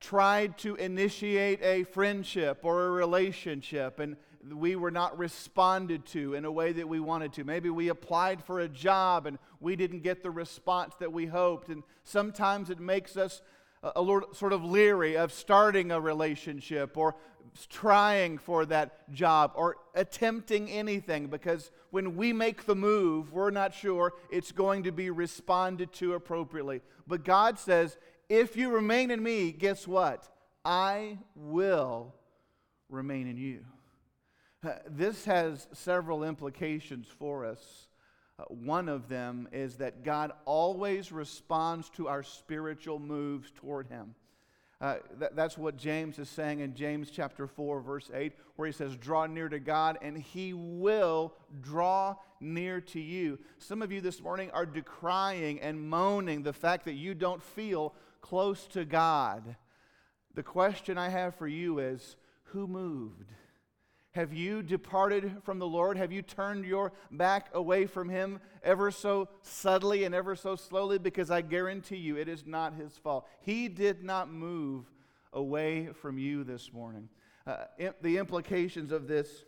tried 0.00 0.56
to 0.58 0.74
initiate 0.76 1.62
a 1.62 1.84
friendship 1.84 2.60
or 2.62 2.86
a 2.86 2.90
relationship 2.90 4.00
and 4.00 4.16
we 4.54 4.74
were 4.74 4.90
not 4.90 5.18
responded 5.18 6.06
to 6.06 6.34
in 6.34 6.44
a 6.44 6.50
way 6.50 6.72
that 6.72 6.88
we 6.88 6.98
wanted 6.98 7.32
to. 7.34 7.44
Maybe 7.44 7.68
we 7.68 7.88
applied 7.88 8.42
for 8.42 8.60
a 8.60 8.68
job 8.68 9.26
and 9.26 9.38
we 9.60 9.76
didn't 9.76 10.00
get 10.00 10.22
the 10.22 10.30
response 10.30 10.94
that 10.98 11.12
we 11.12 11.26
hoped. 11.26 11.68
And 11.68 11.82
sometimes 12.04 12.70
it 12.70 12.80
makes 12.80 13.16
us 13.18 13.42
a 13.82 14.02
sort 14.32 14.52
of 14.52 14.64
leery 14.64 15.16
of 15.16 15.32
starting 15.32 15.90
a 15.90 16.00
relationship 16.00 16.96
or 16.96 17.16
trying 17.68 18.38
for 18.38 18.64
that 18.66 19.12
job 19.12 19.52
or 19.54 19.76
attempting 19.94 20.70
anything 20.70 21.26
because 21.26 21.70
when 21.90 22.16
we 22.16 22.32
make 22.32 22.64
the 22.66 22.74
move, 22.74 23.32
we're 23.32 23.50
not 23.50 23.74
sure 23.74 24.12
it's 24.30 24.52
going 24.52 24.84
to 24.84 24.92
be 24.92 25.10
responded 25.10 25.92
to 25.94 26.14
appropriately. 26.14 26.80
But 27.06 27.24
God 27.24 27.58
says, 27.58 27.98
if 28.30 28.56
you 28.56 28.70
remain 28.70 29.10
in 29.10 29.22
me, 29.22 29.50
guess 29.50 29.86
what? 29.86 30.26
I 30.64 31.18
will 31.34 32.14
remain 32.88 33.26
in 33.26 33.36
you. 33.36 33.64
This 34.88 35.24
has 35.24 35.66
several 35.72 36.22
implications 36.22 37.08
for 37.08 37.44
us. 37.44 37.88
Uh, 38.38 38.44
one 38.44 38.88
of 38.88 39.08
them 39.08 39.48
is 39.52 39.76
that 39.76 40.04
God 40.04 40.32
always 40.44 41.12
responds 41.12 41.90
to 41.90 42.08
our 42.08 42.22
spiritual 42.22 42.98
moves 42.98 43.50
toward 43.50 43.88
Him. 43.88 44.14
Uh, 44.80 44.96
th- 45.18 45.32
that's 45.34 45.58
what 45.58 45.76
James 45.76 46.18
is 46.18 46.28
saying 46.28 46.60
in 46.60 46.74
James 46.74 47.10
chapter 47.10 47.46
4, 47.46 47.80
verse 47.80 48.10
8, 48.14 48.32
where 48.56 48.66
he 48.66 48.72
says, 48.72 48.96
Draw 48.96 49.26
near 49.26 49.48
to 49.48 49.58
God, 49.58 49.98
and 50.00 50.16
He 50.16 50.52
will 50.54 51.34
draw 51.60 52.16
near 52.38 52.80
to 52.80 53.00
you. 53.00 53.38
Some 53.58 53.82
of 53.82 53.90
you 53.90 54.00
this 54.00 54.22
morning 54.22 54.50
are 54.52 54.66
decrying 54.66 55.60
and 55.60 55.80
moaning 55.80 56.42
the 56.42 56.52
fact 56.52 56.84
that 56.84 56.94
you 56.94 57.14
don't 57.14 57.42
feel 57.42 57.94
close 58.20 58.66
to 58.68 58.84
God. 58.84 59.56
The 60.34 60.42
question 60.42 60.96
I 60.98 61.08
have 61.08 61.34
for 61.34 61.48
you 61.48 61.78
is 61.78 62.16
who 62.44 62.66
moved? 62.66 63.32
Have 64.12 64.32
you 64.32 64.62
departed 64.62 65.36
from 65.44 65.60
the 65.60 65.66
Lord? 65.66 65.96
Have 65.96 66.10
you 66.10 66.22
turned 66.22 66.64
your 66.64 66.92
back 67.12 67.48
away 67.54 67.86
from 67.86 68.08
Him 68.08 68.40
ever 68.64 68.90
so 68.90 69.28
subtly 69.42 70.02
and 70.04 70.14
ever 70.14 70.34
so 70.34 70.56
slowly? 70.56 70.98
Because 70.98 71.30
I 71.30 71.42
guarantee 71.42 71.96
you 71.96 72.16
it 72.16 72.28
is 72.28 72.44
not 72.44 72.74
His 72.74 72.96
fault. 72.98 73.28
He 73.40 73.68
did 73.68 74.02
not 74.02 74.30
move 74.30 74.90
away 75.32 75.90
from 76.00 76.18
you 76.18 76.42
this 76.42 76.72
morning. 76.72 77.08
Uh, 77.46 77.64
the 78.02 78.18
implications 78.18 78.90
of 78.90 79.06
this 79.06 79.44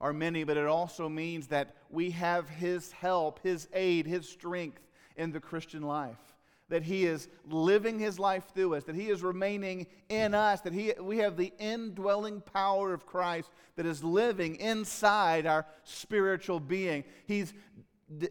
are 0.00 0.14
many, 0.14 0.44
but 0.44 0.56
it 0.56 0.66
also 0.66 1.08
means 1.08 1.48
that 1.48 1.76
we 1.90 2.10
have 2.12 2.48
His 2.48 2.90
help, 2.92 3.40
His 3.42 3.68
aid, 3.74 4.06
His 4.06 4.26
strength 4.26 4.80
in 5.16 5.30
the 5.30 5.40
Christian 5.40 5.82
life 5.82 6.32
that 6.72 6.82
He 6.82 7.04
is 7.04 7.28
living 7.50 7.98
His 7.98 8.18
life 8.18 8.44
through 8.54 8.76
us, 8.76 8.84
that 8.84 8.94
He 8.94 9.10
is 9.10 9.22
remaining 9.22 9.86
in 10.08 10.34
us, 10.34 10.62
that 10.62 10.72
he, 10.72 10.94
we 10.98 11.18
have 11.18 11.36
the 11.36 11.52
indwelling 11.58 12.40
power 12.40 12.94
of 12.94 13.04
Christ 13.04 13.50
that 13.76 13.84
is 13.84 14.02
living 14.02 14.56
inside 14.56 15.44
our 15.44 15.66
spiritual 15.84 16.60
being. 16.60 17.04
He's, 17.26 17.52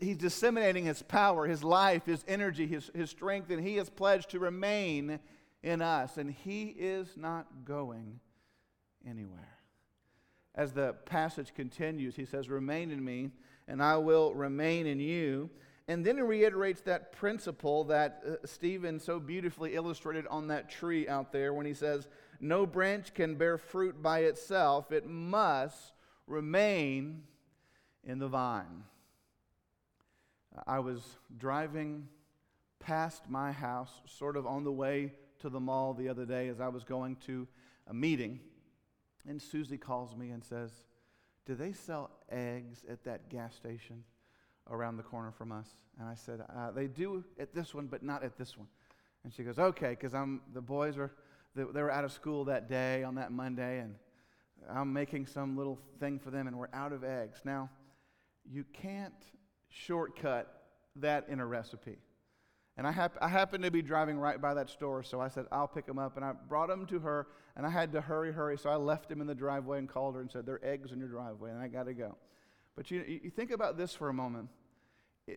he's 0.01 0.17
disseminating 0.17 0.86
His 0.86 1.03
power, 1.03 1.45
His 1.45 1.63
life, 1.63 2.07
His 2.07 2.25
energy, 2.27 2.65
His, 2.65 2.89
his 2.95 3.12
strength, 3.12 3.51
and 3.51 3.63
He 3.63 3.75
has 3.75 3.91
pledged 3.91 4.31
to 4.31 4.39
remain 4.39 5.19
in 5.62 5.83
us, 5.83 6.17
and 6.17 6.31
He 6.31 6.74
is 6.79 7.15
not 7.15 7.45
going 7.63 8.19
anywhere. 9.07 9.60
As 10.55 10.74
the 10.74 10.93
passage 11.05 11.53
continues, 11.53 12.15
He 12.15 12.25
says, 12.25 12.50
Remain 12.50 12.89
in 12.89 13.05
me, 13.05 13.29
and 13.67 13.83
I 13.83 13.98
will 13.98 14.33
remain 14.33 14.88
in 14.88 15.00
you. 15.00 15.51
And 15.91 16.05
then 16.05 16.15
he 16.15 16.21
reiterates 16.21 16.79
that 16.83 17.12
principle 17.12 17.83
that 17.86 18.24
uh, 18.25 18.48
Stephen 18.48 18.98
so 18.98 19.19
beautifully 19.19 19.75
illustrated 19.75 20.25
on 20.27 20.48
that 20.48 20.69
tree 20.69 21.05
out 21.05 21.33
there 21.33 21.53
when 21.53 21.65
he 21.65 21.74
says, 21.74 22.07
No 22.39 22.65
branch 22.65 23.13
can 23.13 23.36
bear 23.36 23.57
fruit 23.57 24.01
by 24.01 24.19
itself, 24.19 24.93
it 24.93 25.05
must 25.05 25.91
remain 26.27 27.24
in 28.05 28.19
the 28.19 28.29
vine. 28.29 28.86
I 30.65 30.79
was 30.79 31.01
driving 31.38 32.07
past 32.79 33.29
my 33.29 33.51
house, 33.51 33.91
sort 34.05 34.38
of 34.38 34.48
on 34.48 34.63
the 34.63 34.71
way 34.71 35.12
to 35.39 35.50
the 35.50 35.60
mall 35.60 35.93
the 35.93 36.07
other 36.07 36.25
day 36.25 36.48
as 36.48 36.62
I 36.62 36.69
was 36.69 36.86
going 36.86 37.17
to 37.27 37.45
a 37.88 37.93
meeting. 37.93 38.39
And 39.27 39.41
Susie 39.41 39.77
calls 39.77 40.15
me 40.15 40.29
and 40.29 40.41
says, 40.41 40.71
Do 41.45 41.53
they 41.53 41.74
sell 41.74 42.12
eggs 42.29 42.86
at 42.89 43.03
that 43.03 43.27
gas 43.27 43.53
station 43.55 44.05
around 44.72 44.98
the 44.98 45.04
corner 45.04 45.32
from 45.32 45.51
us? 45.51 45.68
And 46.00 46.08
I 46.08 46.16
said, 46.16 46.42
uh, 46.56 46.72
They 46.72 46.88
do 46.88 47.24
at 47.40 47.54
this 47.54 47.74
one, 47.74 47.88
but 47.88 48.01
not 48.01 48.24
at 48.24 48.38
this 48.38 48.58
one. 48.58 48.68
And 49.24 49.34
she 49.34 49.44
goes, 49.44 49.60
Okay, 49.60 49.92
because 49.92 50.13
I'm 50.13 50.42
the 50.54 50.62
boys 50.62 50.98
are 50.98 51.12
they, 51.56 51.63
they 51.63 51.82
were 51.82 51.92
out 51.92 52.06
of 52.06 52.12
school 52.12 52.46
that 52.46 52.70
day 52.70 53.04
on 53.04 53.16
that 53.16 53.32
Monday, 53.32 53.80
and 53.80 53.96
I'm 54.70 54.94
making 54.94 55.25
some 55.25 55.58
little 55.58 55.80
thing 56.00 56.20
for 56.20 56.32
them, 56.32 56.48
and 56.48 56.58
we're 56.58 56.70
out 56.74 56.94
of 56.94 57.04
eggs. 57.04 57.42
Now, 57.44 57.70
you 58.50 58.63
can't 58.74 59.13
shortcut 59.70 60.63
that 60.98 61.28
in 61.30 61.40
a 61.40 61.46
recipe. 61.46 61.98
And 62.78 62.88
I, 62.88 62.92
hap- 62.92 63.18
I 63.22 63.28
happened 63.28 63.63
to 63.66 63.72
be 63.72 63.82
driving 63.82 64.18
right 64.18 64.42
by 64.42 64.54
that 64.54 64.70
store, 64.70 65.04
so 65.04 65.20
I 65.20 65.28
said, 65.28 65.46
I'll 65.51 65.68
pick 65.68 65.86
them 65.86 66.00
up. 66.00 66.16
And 66.16 66.24
I 66.24 66.32
brought 66.32 66.70
them 66.70 66.86
to 66.88 67.00
her, 67.00 67.28
and 67.56 67.66
I 67.66 67.70
had 67.70 67.92
to 67.94 68.01
hurry, 68.01 68.32
hurry. 68.32 68.58
So 68.58 68.70
I 68.70 68.75
left 68.75 69.10
them 69.10 69.20
in 69.20 69.28
the 69.28 69.36
driveway 69.36 69.80
and 69.80 69.90
called 69.90 70.16
her 70.16 70.22
and 70.22 70.32
said, 70.32 70.46
There 70.46 70.56
are 70.56 70.66
eggs 70.66 70.92
in 70.92 71.00
your 71.00 71.10
driveway, 71.10 71.51
and 71.51 71.60
I 71.60 71.68
got 71.68 71.84
to 71.84 71.94
go. 71.94 72.16
But 72.75 72.90
you, 72.90 73.20
you 73.24 73.30
think 73.30 73.51
about 73.51 73.78
this 73.78 73.94
for 73.94 74.08
a 74.08 74.13
moment. 74.13 74.48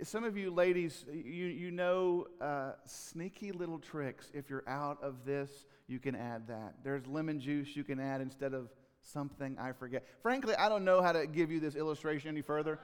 Some 0.02 0.24
of 0.24 0.36
you 0.36 0.50
ladies, 0.50 1.04
you, 1.12 1.46
you 1.46 1.70
know 1.70 2.26
uh, 2.40 2.72
sneaky 2.84 3.52
little 3.52 3.78
tricks. 3.78 4.30
If 4.34 4.50
you're 4.50 4.64
out 4.66 5.02
of 5.02 5.24
this, 5.24 5.50
you 5.86 5.98
can 5.98 6.14
add 6.14 6.48
that. 6.48 6.74
There's 6.82 7.06
lemon 7.06 7.40
juice 7.40 7.76
you 7.76 7.84
can 7.84 8.00
add 8.00 8.20
instead 8.20 8.54
of 8.54 8.68
something 9.02 9.56
I 9.58 9.72
forget. 9.72 10.06
Frankly, 10.22 10.54
I 10.54 10.68
don't 10.68 10.84
know 10.84 11.02
how 11.02 11.12
to 11.12 11.26
give 11.26 11.50
you 11.50 11.60
this 11.60 11.76
illustration 11.76 12.28
any 12.28 12.42
further. 12.42 12.78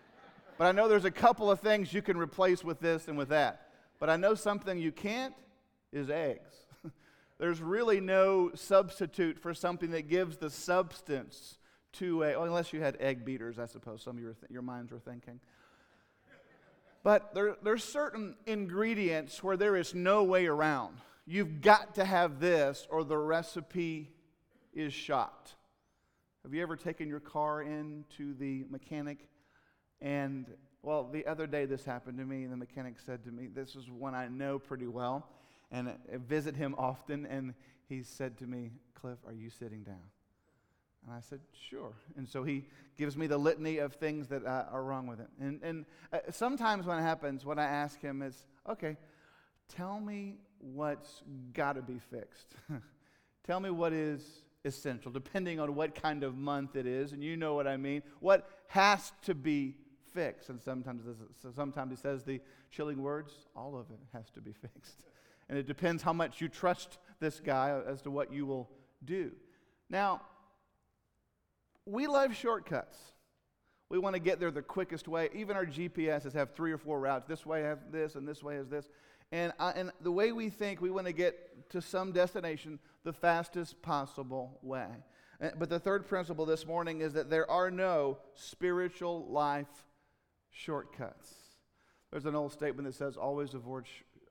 but 0.58 0.66
I 0.66 0.72
know 0.72 0.88
there's 0.88 1.04
a 1.04 1.10
couple 1.10 1.50
of 1.50 1.60
things 1.60 1.92
you 1.92 2.02
can 2.02 2.16
replace 2.16 2.64
with 2.64 2.80
this 2.80 3.08
and 3.08 3.16
with 3.16 3.28
that. 3.28 3.68
But 3.98 4.10
I 4.10 4.16
know 4.16 4.34
something 4.34 4.78
you 4.78 4.92
can't 4.92 5.34
is 5.92 6.10
eggs. 6.10 6.50
There's 7.38 7.60
really 7.60 8.00
no 8.00 8.50
substitute 8.54 9.38
for 9.38 9.52
something 9.52 9.90
that 9.90 10.08
gives 10.08 10.38
the 10.38 10.50
substance 10.50 11.58
to 11.94 12.22
a, 12.22 12.30
well, 12.30 12.44
unless 12.44 12.72
you 12.72 12.80
had 12.80 12.96
egg 13.00 13.24
beaters, 13.24 13.58
I 13.58 13.66
suppose 13.66 14.02
some 14.02 14.16
of 14.16 14.22
your, 14.22 14.32
th- 14.32 14.50
your 14.50 14.62
minds 14.62 14.92
were 14.92 15.00
thinking. 15.00 15.40
But 17.02 17.34
there, 17.34 17.56
there's 17.62 17.84
certain 17.84 18.36
ingredients 18.46 19.42
where 19.42 19.56
there 19.56 19.76
is 19.76 19.94
no 19.94 20.22
way 20.22 20.46
around. 20.46 20.96
You've 21.26 21.60
got 21.60 21.94
to 21.94 22.04
have 22.04 22.40
this, 22.40 22.86
or 22.90 23.04
the 23.04 23.16
recipe 23.16 24.10
is 24.74 24.92
shot. 24.92 25.54
Have 26.42 26.54
you 26.54 26.62
ever 26.62 26.76
taken 26.76 27.08
your 27.08 27.20
car 27.20 27.62
into 27.62 28.34
the 28.34 28.64
mechanic 28.70 29.28
and 30.00 30.46
well, 30.82 31.08
the 31.12 31.26
other 31.26 31.46
day 31.46 31.66
this 31.66 31.84
happened 31.84 32.18
to 32.18 32.24
me, 32.24 32.44
and 32.44 32.52
the 32.52 32.56
mechanic 32.56 32.94
said 33.04 33.24
to 33.24 33.30
me, 33.30 33.48
This 33.48 33.76
is 33.76 33.90
one 33.90 34.14
I 34.14 34.28
know 34.28 34.58
pretty 34.58 34.86
well, 34.86 35.28
and 35.70 35.88
I 35.88 36.16
visit 36.16 36.56
him 36.56 36.74
often, 36.78 37.26
and 37.26 37.54
he 37.88 38.02
said 38.02 38.38
to 38.38 38.46
me, 38.46 38.72
Cliff, 38.94 39.18
are 39.26 39.32
you 39.32 39.50
sitting 39.50 39.82
down? 39.82 40.00
And 41.06 41.14
I 41.14 41.20
said, 41.20 41.40
Sure. 41.52 41.92
And 42.16 42.28
so 42.28 42.42
he 42.42 42.64
gives 42.96 43.16
me 43.16 43.26
the 43.26 43.38
litany 43.38 43.78
of 43.78 43.94
things 43.94 44.28
that 44.28 44.44
uh, 44.44 44.66
are 44.70 44.82
wrong 44.82 45.06
with 45.06 45.20
it. 45.20 45.28
And, 45.40 45.60
and 45.62 45.86
uh, 46.12 46.18
sometimes 46.30 46.86
when 46.86 46.98
it 46.98 47.02
happens, 47.02 47.44
what 47.44 47.58
I 47.58 47.64
ask 47.64 48.00
him 48.00 48.22
is, 48.22 48.46
Okay, 48.68 48.96
tell 49.68 50.00
me 50.00 50.36
what's 50.58 51.22
got 51.52 51.74
to 51.74 51.82
be 51.82 51.98
fixed. 51.98 52.54
tell 53.46 53.60
me 53.60 53.70
what 53.70 53.92
is 53.92 54.42
essential, 54.64 55.10
depending 55.10 55.58
on 55.58 55.74
what 55.74 55.94
kind 55.94 56.22
of 56.22 56.36
month 56.36 56.76
it 56.76 56.86
is, 56.86 57.12
and 57.12 57.22
you 57.22 57.36
know 57.36 57.54
what 57.54 57.66
I 57.66 57.76
mean. 57.76 58.02
What 58.20 58.48
has 58.68 59.12
to 59.22 59.34
be 59.34 59.76
fixed? 60.12 60.50
And 60.50 60.60
sometimes, 60.60 61.04
sometimes 61.54 61.90
he 61.90 61.96
says 61.96 62.24
the 62.24 62.40
chilling 62.70 63.00
words, 63.02 63.32
all 63.56 63.76
of 63.76 63.90
it 63.90 63.98
has 64.12 64.30
to 64.32 64.40
be 64.40 64.52
fixed. 64.74 65.04
And 65.48 65.58
it 65.58 65.66
depends 65.66 66.02
how 66.02 66.12
much 66.12 66.40
you 66.40 66.48
trust 66.48 66.98
this 67.18 67.40
guy 67.40 67.80
as 67.86 68.02
to 68.02 68.10
what 68.10 68.32
you 68.32 68.46
will 68.46 68.70
do. 69.04 69.32
Now, 69.88 70.20
we 71.86 72.06
love 72.06 72.34
shortcuts. 72.36 72.96
We 73.88 73.98
want 73.98 74.14
to 74.14 74.20
get 74.20 74.38
there 74.38 74.50
the 74.50 74.62
quickest 74.62 75.08
way. 75.08 75.30
Even 75.34 75.56
our 75.56 75.66
GPSs 75.66 76.32
have 76.34 76.54
three 76.54 76.70
or 76.70 76.78
four 76.78 77.00
routes. 77.00 77.26
This 77.26 77.44
way 77.44 77.62
has 77.62 77.78
this, 77.90 78.14
and 78.14 78.26
this 78.26 78.42
way 78.42 78.56
has 78.56 78.68
this. 78.68 78.88
And, 79.32 79.52
and 79.58 79.90
the 80.00 80.12
way 80.12 80.32
we 80.32 80.48
think, 80.48 80.80
we 80.80 80.90
want 80.90 81.06
to 81.06 81.12
get 81.12 81.70
to 81.70 81.82
some 81.82 82.12
destination 82.12 82.78
the 83.04 83.12
fastest 83.12 83.80
possible 83.82 84.58
way. 84.62 84.86
Uh, 85.40 85.50
but 85.58 85.68
the 85.68 85.78
third 85.78 86.06
principle 86.06 86.46
this 86.46 86.66
morning 86.66 87.00
is 87.00 87.12
that 87.14 87.30
there 87.30 87.50
are 87.50 87.70
no 87.70 88.18
spiritual 88.34 89.26
life 89.28 89.86
shortcuts. 90.50 91.32
There's 92.10 92.26
an 92.26 92.34
old 92.34 92.52
statement 92.52 92.86
that 92.86 92.94
says, 92.94 93.16
always 93.16 93.54
avoid, 93.54 93.84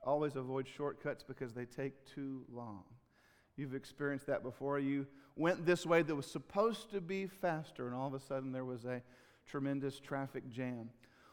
always 0.04 0.36
avoid 0.36 0.68
shortcuts 0.68 1.22
because 1.22 1.52
they 1.52 1.64
take 1.64 2.04
too 2.14 2.44
long. 2.52 2.84
You've 3.56 3.74
experienced 3.74 4.26
that 4.26 4.42
before. 4.42 4.78
You 4.78 5.06
went 5.36 5.64
this 5.64 5.86
way 5.86 6.02
that 6.02 6.14
was 6.14 6.26
supposed 6.26 6.90
to 6.90 7.00
be 7.00 7.26
faster, 7.26 7.86
and 7.86 7.94
all 7.94 8.08
of 8.08 8.14
a 8.14 8.20
sudden 8.20 8.52
there 8.52 8.64
was 8.64 8.84
a 8.84 9.02
tremendous 9.46 9.98
traffic 9.98 10.48
jam. 10.50 10.90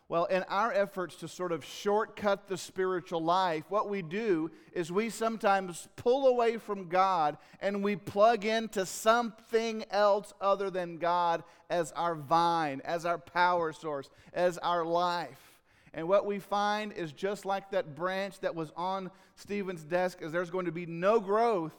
Well, 0.09 0.23
in 0.25 0.43
our 0.43 0.71
efforts 0.71 1.17
to 1.17 1.27
sort 1.27 1.51
of 1.51 1.65
shortcut 1.65 2.47
the 2.47 2.57
spiritual 2.57 3.21
life, 3.21 3.65
what 3.67 3.89
we 3.89 4.01
do 4.01 4.51
is 4.71 4.89
we 4.89 5.09
sometimes 5.09 5.89
pull 5.97 6.27
away 6.27 6.57
from 6.57 6.87
God 6.87 7.37
and 7.59 7.83
we 7.83 7.97
plug 7.97 8.45
into 8.45 8.85
something 8.85 9.83
else 9.91 10.33
other 10.39 10.69
than 10.69 10.97
God 10.97 11.43
as 11.69 11.91
our 11.91 12.15
vine, 12.15 12.81
as 12.85 13.05
our 13.05 13.17
power 13.17 13.73
source, 13.73 14.09
as 14.31 14.57
our 14.59 14.85
life. 14.85 15.59
And 15.93 16.07
what 16.07 16.25
we 16.25 16.39
find 16.39 16.93
is 16.93 17.11
just 17.11 17.45
like 17.45 17.71
that 17.71 17.93
branch 17.93 18.39
that 18.39 18.55
was 18.55 18.71
on 18.77 19.11
Stephen's 19.35 19.83
desk, 19.83 20.19
is 20.21 20.31
there's 20.31 20.49
going 20.49 20.67
to 20.67 20.71
be 20.71 20.85
no 20.85 21.19
growth 21.19 21.75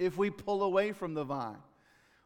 if 0.00 0.16
we 0.16 0.30
pull 0.30 0.62
away 0.62 0.92
from 0.92 1.14
the 1.14 1.24
vine. 1.24 1.58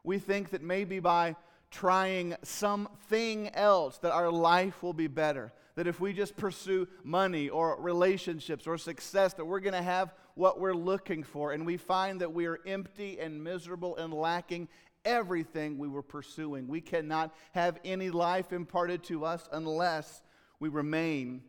We 0.04 0.19
think 0.19 0.50
that 0.50 0.62
maybe 0.62 1.00
by 1.00 1.37
trying 1.71 2.37
something 2.43 3.49
else, 3.49 3.99
that 3.99 4.12
our 4.12 4.31
life 4.31 4.83
will 4.83 4.93
be 4.93 5.09
better. 5.09 5.52
That 5.75 5.88
if 5.88 5.99
we 5.99 6.12
just 6.12 6.37
pursue 6.37 6.87
money 7.02 7.49
or 7.49 7.81
relationships 7.81 8.69
or 8.69 8.78
success, 8.78 9.35
that 9.35 9.45
we're 9.45 9.61
going 9.61 9.75
to 9.75 9.83
have 9.83 10.14
what 10.35 10.61
we're 10.61 10.75
looking 10.75 11.25
for. 11.25 11.52
And 11.52 11.66
we 11.66 11.76
find 11.76 12.21
that 12.21 12.33
we 12.33 12.47
are 12.47 12.61
empty 12.64 13.19
and 13.19 13.43
miserable 13.43 13.97
and 13.97 14.14
lacking 14.14 14.69
everything 15.04 15.76
we 15.76 15.88
were 15.88 16.02
pursuing. 16.02 16.69
We 16.69 16.81
cannot 16.81 17.35
have 17.52 17.81
any 17.85 18.11
life 18.11 18.52
imparted 18.52 19.02
to 19.04 19.25
us 19.25 19.49
unless 19.50 20.23
we 20.61 20.69
remain 20.69 21.43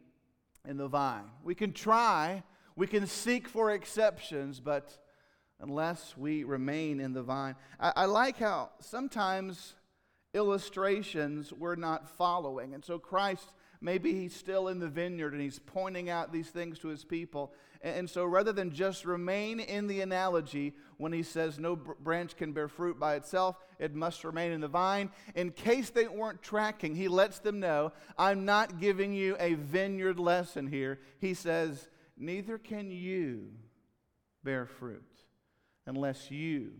in 0.67 0.77
the 0.77 0.87
vine. 0.87 1.29
We 1.43 1.53
can 1.53 1.71
try, 1.71 2.41
we 2.75 2.87
can 2.87 3.05
seek 3.05 3.47
for 3.47 3.71
exceptions, 3.71 4.59
but 4.59 4.97
unless 5.59 6.15
we 6.17 6.43
remain 6.43 6.99
in 6.99 7.13
the 7.13 7.23
vine. 7.23 7.55
I, 7.79 7.93
I 7.95 8.05
like 8.05 8.37
how 8.37 8.71
sometimes 8.79 9.75
illustrations 10.33 11.53
we're 11.53 11.75
not 11.75 12.09
following. 12.17 12.73
And 12.73 12.83
so 12.83 12.99
Christ, 12.99 13.53
maybe 13.79 14.13
he's 14.13 14.35
still 14.35 14.67
in 14.67 14.79
the 14.79 14.89
vineyard 14.89 15.33
and 15.33 15.41
he's 15.41 15.59
pointing 15.59 16.09
out 16.09 16.33
these 16.33 16.49
things 16.49 16.77
to 16.79 16.89
his 16.89 17.05
people. 17.05 17.53
And 17.81 18.09
so 18.09 18.25
rather 18.25 18.51
than 18.51 18.71
just 18.71 19.05
remain 19.05 19.59
in 19.59 19.87
the 19.87 20.01
analogy 20.01 20.73
when 20.97 21.13
he 21.13 21.23
says 21.23 21.57
no 21.57 21.75
branch 21.75 22.35
can 22.35 22.51
bear 22.51 22.67
fruit 22.67 22.99
by 22.99 23.15
itself, 23.15 23.57
it 23.79 23.93
must 23.93 24.23
remain 24.23 24.51
in 24.51 24.61
the 24.61 24.67
vine, 24.67 25.11
in 25.35 25.51
case 25.51 25.89
they 25.89 26.07
weren't 26.07 26.41
tracking, 26.41 26.95
he 26.95 27.07
lets 27.07 27.39
them 27.39 27.59
know, 27.59 27.93
I'm 28.17 28.43
not 28.43 28.79
giving 28.79 29.13
you 29.13 29.37
a 29.39 29.53
vineyard 29.53 30.19
lesson 30.19 30.67
here. 30.67 30.99
He 31.19 31.33
says, 31.33 31.87
Neither 32.17 32.57
can 32.57 32.91
you 32.91 33.51
bear 34.43 34.65
fruit 34.65 35.14
unless 35.85 36.31
you 36.31 36.71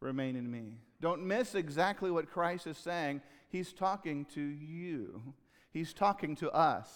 remain 0.00 0.36
in 0.36 0.50
me. 0.50 0.78
Don't 1.00 1.26
miss 1.26 1.54
exactly 1.54 2.10
what 2.10 2.30
Christ 2.30 2.66
is 2.66 2.78
saying. 2.78 3.20
He's 3.48 3.72
talking 3.72 4.24
to 4.34 4.40
you, 4.40 5.22
He's 5.70 5.92
talking 5.92 6.34
to 6.36 6.50
us 6.50 6.88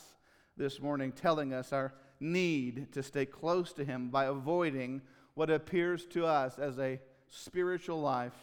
this 0.57 0.81
morning, 0.81 1.13
telling 1.13 1.53
us 1.53 1.73
our 1.73 1.93
need 2.21 2.93
to 2.93 3.03
stay 3.03 3.27
close 3.27 3.73
to 3.75 3.85
Him 3.85 4.09
by 4.09 4.27
avoiding 4.27 5.03
what 5.35 5.51
appears 5.51 6.07
to 6.07 6.27
us 6.27 6.59
as 6.59 6.79
a 6.79 7.01
spiritual 7.29 8.01
life 8.01 8.37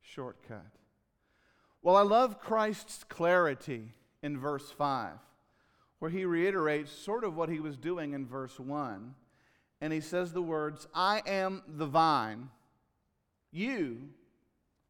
shortcut. 0.00 0.66
Well, 1.82 1.96
I 1.96 2.02
love 2.02 2.40
Christ's 2.40 3.04
clarity 3.04 3.94
in 4.22 4.38
verse 4.38 4.70
5, 4.70 5.12
where 5.98 6.10
he 6.10 6.24
reiterates 6.24 6.90
sort 6.90 7.24
of 7.24 7.36
what 7.36 7.48
he 7.48 7.60
was 7.60 7.76
doing 7.76 8.14
in 8.14 8.26
verse 8.26 8.58
1. 8.58 9.14
And 9.80 9.92
he 9.92 10.00
says 10.00 10.32
the 10.32 10.42
words, 10.42 10.86
I 10.94 11.22
am 11.26 11.62
the 11.66 11.86
vine, 11.86 12.48
you 13.50 14.08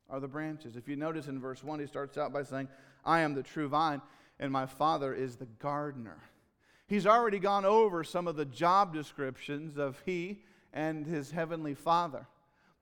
are 0.09 0.21
the 0.21 0.29
branches. 0.29 0.77
If 0.77 0.89
you 0.89 0.97
notice 0.97 1.27
in 1.27 1.41
verse 1.41 1.63
1, 1.65 1.81
he 1.81 1.87
starts 1.87 2.17
out 2.17 2.33
by 2.33 2.43
saying, 2.43 2.69
I 3.05 3.21
am 3.21 3.35
the 3.35 3.43
true 3.43 3.69
vine, 3.69 4.01
and 4.39 4.53
my 4.53 4.67
Father 4.67 5.13
is 5.13 5.37
the 5.37 5.49
gardener. 5.59 6.19
He's 6.87 7.07
already 7.07 7.39
gone 7.39 7.65
over 7.65 8.05
some 8.05 8.29
of 8.29 8.37
the 8.37 8.45
job 8.45 8.93
descriptions 8.93 9.79
of 9.79 10.01
he 10.05 10.41
and 10.73 11.07
his 11.07 11.31
heavenly 11.31 11.75
Father. 11.75 12.27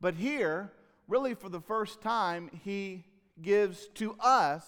But 0.00 0.14
here, 0.14 0.72
really 1.08 1.34
for 1.34 1.48
the 1.48 1.60
first 1.60 2.00
time, 2.00 2.50
he 2.64 3.04
gives 3.40 3.88
to 3.94 4.16
us 4.20 4.64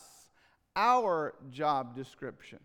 our 0.77 1.35
job 1.51 1.95
description. 1.95 2.61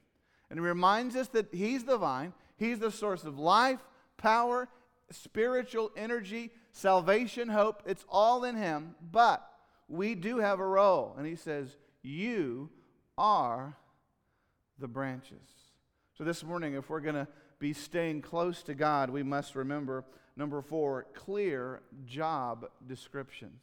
And 0.49 0.59
he 0.59 0.65
reminds 0.65 1.15
us 1.15 1.27
that 1.29 1.53
he's 1.53 1.83
the 1.83 1.97
vine, 1.97 2.33
he's 2.57 2.79
the 2.79 2.91
source 2.91 3.23
of 3.23 3.37
life, 3.37 3.79
power, 4.19 4.69
spiritual 5.09 5.91
energy, 5.97 6.51
salvation, 6.71 7.49
hope. 7.49 7.81
It's 7.87 8.05
all 8.07 8.43
in 8.43 8.55
him. 8.55 8.93
But 9.11 9.43
we 9.87 10.13
do 10.13 10.37
have 10.37 10.59
a 10.59 10.65
role. 10.65 11.15
And 11.17 11.25
he 11.25 11.35
says, 11.35 11.75
You 12.03 12.69
are 13.17 13.75
the 14.77 14.87
branches. 14.87 15.47
So 16.15 16.23
this 16.23 16.43
morning, 16.43 16.75
if 16.75 16.89
we're 16.89 16.99
going 16.99 17.15
to 17.15 17.27
be 17.57 17.73
staying 17.73 18.21
close 18.21 18.61
to 18.63 18.75
God, 18.75 19.09
we 19.09 19.23
must 19.23 19.55
remember 19.55 20.05
number 20.35 20.61
four, 20.61 21.07
clear 21.13 21.81
job 22.05 22.65
descriptions. 22.87 23.61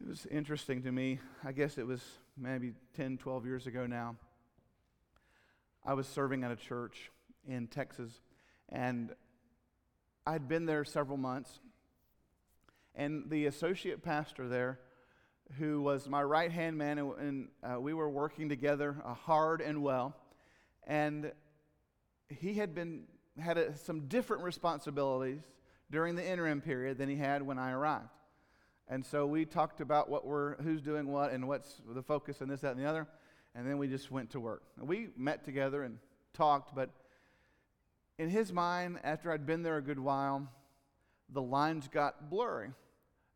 It 0.00 0.08
was 0.08 0.26
interesting 0.26 0.82
to 0.82 0.92
me. 0.92 1.20
I 1.44 1.52
guess 1.52 1.78
it 1.78 1.86
was 1.86 2.02
maybe 2.36 2.72
10, 2.96 3.18
12 3.18 3.46
years 3.46 3.66
ago 3.66 3.86
now. 3.86 4.16
I 5.84 5.94
was 5.94 6.06
serving 6.06 6.44
at 6.44 6.50
a 6.50 6.56
church 6.56 7.10
in 7.46 7.66
Texas, 7.66 8.12
and 8.72 9.14
I'd 10.26 10.48
been 10.48 10.66
there 10.66 10.84
several 10.84 11.18
months. 11.18 11.60
And 12.94 13.30
the 13.30 13.46
associate 13.46 14.02
pastor 14.02 14.48
there, 14.48 14.80
who 15.58 15.82
was 15.82 16.08
my 16.08 16.22
right 16.22 16.50
hand 16.50 16.78
man, 16.78 16.98
and, 16.98 17.48
uh, 17.62 17.78
we 17.78 17.92
were 17.92 18.08
working 18.08 18.48
together 18.48 18.96
uh, 19.04 19.14
hard 19.14 19.60
and 19.60 19.82
well. 19.82 20.16
And 20.86 21.32
he 22.28 22.54
had 22.54 22.74
been 22.74 23.04
had 23.38 23.56
a, 23.58 23.76
some 23.78 24.08
different 24.08 24.42
responsibilities 24.42 25.40
during 25.90 26.16
the 26.16 26.26
interim 26.26 26.60
period 26.60 26.98
than 26.98 27.08
he 27.08 27.16
had 27.16 27.42
when 27.42 27.58
I 27.58 27.72
arrived. 27.72 28.08
And 28.88 29.04
so 29.04 29.26
we 29.26 29.44
talked 29.44 29.80
about 29.80 30.08
what 30.10 30.26
we're, 30.26 30.56
who's 30.62 30.82
doing 30.82 31.08
what 31.08 31.32
and 31.32 31.48
what's 31.48 31.80
the 31.86 32.02
focus 32.02 32.40
and 32.40 32.50
this, 32.50 32.60
that, 32.60 32.72
and 32.72 32.80
the 32.80 32.88
other. 32.88 33.06
And 33.54 33.66
then 33.66 33.78
we 33.78 33.88
just 33.88 34.10
went 34.10 34.30
to 34.30 34.40
work. 34.40 34.62
We 34.78 35.08
met 35.16 35.44
together 35.44 35.82
and 35.82 35.98
talked, 36.34 36.74
but 36.74 36.90
in 38.18 38.28
his 38.28 38.52
mind, 38.52 39.00
after 39.04 39.32
I'd 39.32 39.46
been 39.46 39.62
there 39.62 39.76
a 39.76 39.82
good 39.82 39.98
while, 39.98 40.48
the 41.28 41.42
lines 41.42 41.88
got 41.88 42.30
blurry 42.30 42.70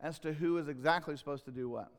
as 0.01 0.19
to 0.21 0.33
who 0.33 0.55
was 0.55 0.69
exactly 0.69 1.17
supposed 1.17 1.45
to 1.47 1.51
do 1.51 1.69
what. 1.69 1.91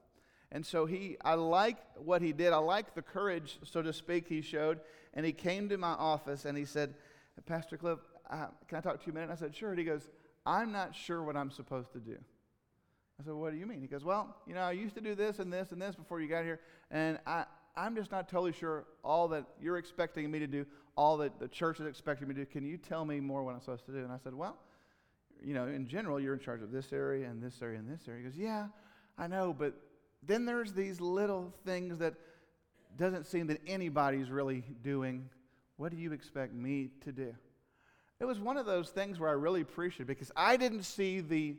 And 0.51 0.65
so 0.65 0.85
he, 0.85 1.17
I 1.25 1.33
like 1.33 1.77
what 1.97 2.21
he 2.21 2.31
did. 2.31 2.53
I 2.53 2.57
like 2.57 2.95
the 2.95 3.01
courage, 3.01 3.59
so 3.63 3.81
to 3.81 3.91
speak, 3.91 4.27
he 4.27 4.41
showed. 4.41 4.79
And 5.13 5.25
he 5.25 5.33
came 5.33 5.67
to 5.69 5.77
my 5.77 5.93
office 5.93 6.45
and 6.45 6.57
he 6.57 6.63
said, 6.63 6.93
Pastor 7.45 7.77
Cliff, 7.77 7.99
uh, 8.29 8.47
can 8.67 8.77
I 8.77 8.81
talk 8.81 8.99
to 8.99 9.05
you 9.07 9.11
a 9.11 9.15
minute? 9.15 9.29
And 9.29 9.33
I 9.33 9.39
said, 9.39 9.55
sure. 9.55 9.71
And 9.71 9.79
he 9.79 9.85
goes, 9.85 10.07
I'm 10.45 10.71
not 10.71 10.95
sure 10.95 11.21
what 11.23 11.35
I'm 11.35 11.51
supposed 11.51 11.91
to 11.93 11.99
do. 11.99 12.17
I 13.19 13.23
said, 13.23 13.33
What 13.33 13.51
do 13.51 13.57
you 13.57 13.65
mean? 13.65 13.81
He 13.81 13.87
goes, 13.87 14.03
Well, 14.03 14.35
you 14.45 14.53
know, 14.53 14.61
I 14.61 14.71
used 14.71 14.95
to 14.95 15.01
do 15.01 15.15
this 15.15 15.39
and 15.39 15.51
this 15.51 15.71
and 15.71 15.81
this 15.81 15.95
before 15.95 16.21
you 16.21 16.27
got 16.27 16.43
here, 16.43 16.59
and 16.91 17.19
I, 17.25 17.45
I'm 17.77 17.95
just 17.95 18.11
not 18.11 18.27
totally 18.27 18.53
sure 18.53 18.85
all 19.03 19.27
that 19.29 19.45
you're 19.61 19.77
expecting 19.77 20.29
me 20.29 20.39
to 20.39 20.47
do, 20.47 20.65
all 20.95 21.17
that 21.17 21.39
the 21.39 21.47
church 21.47 21.79
is 21.79 21.85
expecting 21.85 22.27
me 22.27 22.33
to 22.33 22.41
do. 22.41 22.45
Can 22.47 22.65
you 22.65 22.77
tell 22.77 23.05
me 23.05 23.19
more 23.19 23.43
what 23.43 23.53
I'm 23.53 23.61
supposed 23.61 23.85
to 23.85 23.91
do? 23.91 23.99
And 23.99 24.11
I 24.11 24.17
said, 24.17 24.33
Well, 24.33 24.57
you 25.43 25.53
know, 25.53 25.67
in 25.67 25.87
general, 25.87 26.19
you're 26.19 26.33
in 26.33 26.39
charge 26.39 26.63
of 26.63 26.71
this 26.71 26.91
area 26.91 27.29
and 27.29 27.41
this 27.41 27.61
area 27.61 27.77
and 27.77 27.87
this 27.87 28.07
area. 28.07 28.23
He 28.23 28.29
goes, 28.29 28.37
Yeah, 28.37 28.67
I 29.17 29.27
know, 29.27 29.55
but 29.57 29.75
then 30.23 30.45
there's 30.45 30.73
these 30.73 30.99
little 30.99 31.53
things 31.65 31.99
that 31.99 32.15
doesn't 32.97 33.27
seem 33.27 33.47
that 33.47 33.61
anybody's 33.67 34.29
really 34.29 34.63
doing. 34.81 35.29
What 35.77 35.91
do 35.91 35.97
you 35.97 36.11
expect 36.11 36.53
me 36.53 36.89
to 37.05 37.11
do? 37.11 37.35
It 38.19 38.25
was 38.25 38.39
one 38.39 38.57
of 38.57 38.65
those 38.65 38.89
things 38.89 39.19
where 39.19 39.29
I 39.29 39.33
really 39.33 39.61
appreciated 39.61 40.07
because 40.07 40.31
I 40.35 40.57
didn't 40.57 40.83
see 40.83 41.19
the 41.19 41.55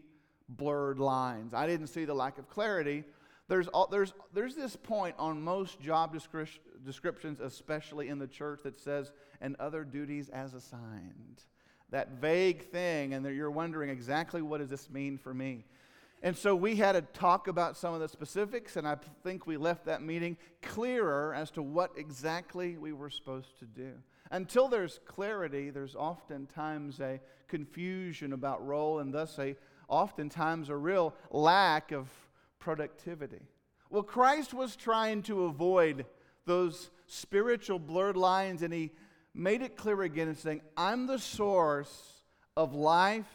blurred 0.49 0.99
lines. 0.99 1.55
I 1.55 1.69
didn't 1.69 1.87
see 1.87 2.05
the 2.05 2.15
lack 2.15 2.39
of 2.39 2.49
clarity. 2.49 3.05
There's, 3.49 3.67
all, 3.69 3.87
there's, 3.87 4.13
there's 4.35 4.55
this 4.55 4.77
point 4.77 5.15
on 5.19 5.41
most 5.43 5.81
job 5.81 6.13
descriptions, 6.13 7.41
especially 7.41 8.09
in 8.09 8.19
the 8.19 8.27
church, 8.27 8.61
that 8.65 8.79
says, 8.79 9.11
and 9.41 9.57
other 9.59 9.85
duties 9.85 10.29
as 10.29 10.53
assigned. 10.53 11.43
That 11.91 12.21
vague 12.21 12.71
thing, 12.71 13.15
and 13.15 13.25
that 13.25 13.33
you're 13.33 13.51
wondering 13.51 13.89
exactly 13.89 14.43
what 14.43 14.59
does 14.59 14.69
this 14.69 14.91
mean 14.91 15.17
for 15.17 15.33
me? 15.33 15.65
And 16.23 16.37
so 16.37 16.55
we 16.55 16.77
had 16.77 16.93
to 16.93 17.03
talk 17.03 17.49
about 17.49 17.77
some 17.77 17.95
of 17.95 18.01
the 18.01 18.09
specifics, 18.09 18.77
and 18.77 18.87
I 18.87 18.97
think 19.23 19.47
we 19.47 19.57
left 19.57 19.87
that 19.87 20.03
meeting 20.03 20.37
clearer 20.61 21.33
as 21.33 21.51
to 21.53 21.63
what 21.63 21.93
exactly 21.97 22.77
we 22.77 22.93
were 22.93 23.09
supposed 23.09 23.59
to 23.61 23.65
do. 23.65 23.93
Until 24.31 24.69
there's 24.69 25.01
clarity, 25.07 25.71
there's 25.71 25.95
oftentimes 25.95 27.01
a 27.01 27.21
confusion 27.47 28.35
about 28.35 28.67
role 28.67 28.99
and 28.99 29.15
thus 29.15 29.39
a 29.39 29.57
oftentimes 29.89 30.69
a 30.69 30.77
real 30.77 31.15
lack 31.31 31.93
of 31.93 32.09
productivity. 32.59 33.43
Well, 33.91 34.03
Christ 34.03 34.53
was 34.53 34.77
trying 34.77 35.23
to 35.25 35.45
avoid 35.45 36.07
those 36.45 36.91
spiritual 37.07 37.79
blurred 37.79 38.17
lines, 38.17 38.63
and 38.63 38.73
he 38.73 38.93
made 39.35 39.63
it 39.63 39.77
clear 39.77 40.03
again 40.03 40.35
saying, 40.35 40.61
I'm 40.77 41.07
the 41.07 41.19
source 41.19 42.23
of 42.57 42.75
life 42.75 43.27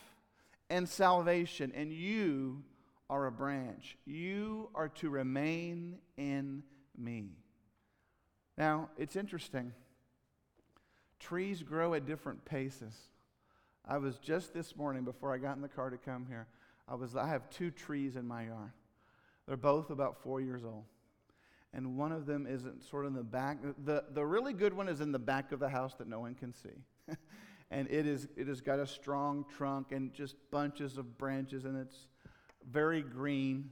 and 0.69 0.88
salvation, 0.88 1.71
and 1.75 1.91
you 1.91 2.63
are 3.09 3.25
a 3.25 3.31
branch. 3.31 3.97
You 4.05 4.69
are 4.75 4.89
to 4.89 5.09
remain 5.09 5.99
in 6.17 6.63
me. 6.97 7.29
Now, 8.57 8.89
it's 8.97 9.15
interesting. 9.15 9.73
Trees 11.19 11.63
grow 11.63 11.93
at 11.93 12.05
different 12.05 12.43
paces. 12.45 12.95
I 13.86 13.97
was 13.97 14.17
just 14.17 14.53
this 14.53 14.75
morning 14.75 15.03
before 15.03 15.33
I 15.33 15.38
got 15.38 15.55
in 15.55 15.62
the 15.62 15.67
car 15.67 15.89
to 15.89 15.97
come 15.97 16.25
here. 16.27 16.47
I 16.88 16.95
was 16.95 17.15
I 17.15 17.27
have 17.27 17.49
two 17.49 17.71
trees 17.71 18.15
in 18.15 18.27
my 18.27 18.45
yard. 18.45 18.71
They're 19.47 19.58
both 19.58 19.89
about 19.89 20.21
four 20.21 20.41
years 20.41 20.63
old. 20.63 20.86
And 21.73 21.97
one 21.97 22.12
of 22.12 22.25
them 22.25 22.45
isn't 22.45 22.84
sort 22.84 23.06
of 23.06 23.12
in 23.12 23.17
the 23.17 23.23
back. 23.23 23.58
The, 23.84 24.03
the 24.12 24.25
really 24.25 24.53
good 24.53 24.73
one 24.73 24.88
is 24.88 25.01
in 25.01 25.12
the 25.12 25.19
back 25.19 25.51
of 25.51 25.60
the 25.60 25.69
house 25.69 25.95
that 25.95 26.08
no 26.08 26.19
one 26.19 26.36
can 26.36 26.53
see. 26.53 27.15
and 27.71 27.89
it, 27.89 28.06
is, 28.06 28.27
it 28.38 28.47
has 28.47 28.62
got 28.62 28.79
a 28.79 28.86
strong 28.86 29.43
trunk 29.58 29.91
and 29.91 30.13
just 30.13 30.36
bunches 30.51 30.97
of 30.97 31.17
branches, 31.17 31.65
and 31.65 31.75
it's 31.75 32.08
very 32.69 33.01
green. 33.01 33.71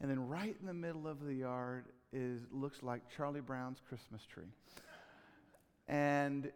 And 0.00 0.10
then 0.10 0.26
right 0.26 0.56
in 0.58 0.66
the 0.66 0.74
middle 0.74 1.06
of 1.06 1.24
the 1.24 1.34
yard 1.34 1.84
is 2.12 2.42
looks 2.50 2.82
like 2.82 3.02
Charlie 3.14 3.40
Brown's 3.40 3.80
Christmas 3.86 4.24
tree. 4.26 4.44
And 5.86 6.50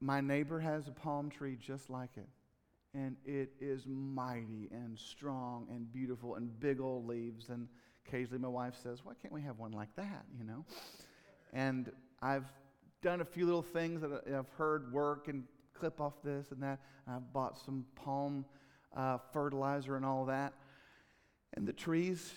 my 0.00 0.22
neighbor 0.22 0.58
has 0.58 0.88
a 0.88 0.90
palm 0.90 1.28
tree 1.28 1.54
just 1.60 1.90
like 1.90 2.16
it. 2.16 2.26
And 2.94 3.16
it 3.24 3.50
is 3.60 3.86
mighty 3.86 4.68
and 4.70 4.98
strong 4.98 5.66
and 5.70 5.92
beautiful 5.92 6.36
and 6.36 6.60
big 6.60 6.80
old 6.80 7.06
leaves. 7.06 7.48
And 7.48 7.68
occasionally 8.06 8.40
my 8.40 8.48
wife 8.48 8.74
says, 8.80 9.00
Why 9.04 9.14
can't 9.20 9.34
we 9.34 9.42
have 9.42 9.58
one 9.58 9.72
like 9.72 9.94
that? 9.96 10.24
You 10.38 10.44
know? 10.44 10.64
And 11.52 11.90
I've 12.22 12.46
done 13.02 13.20
a 13.20 13.24
few 13.24 13.46
little 13.46 13.62
things 13.62 14.00
that 14.00 14.22
I've 14.32 14.48
heard 14.56 14.92
work 14.92 15.28
and 15.28 15.44
clip 15.74 16.00
off 16.00 16.14
this 16.22 16.52
and 16.52 16.62
that. 16.62 16.78
I've 17.06 17.32
bought 17.32 17.58
some 17.58 17.84
palm 17.96 18.44
uh, 18.96 19.18
fertilizer 19.32 19.96
and 19.96 20.04
all 20.04 20.24
that. 20.26 20.54
And 21.54 21.66
the 21.66 21.72
trees 21.72 22.32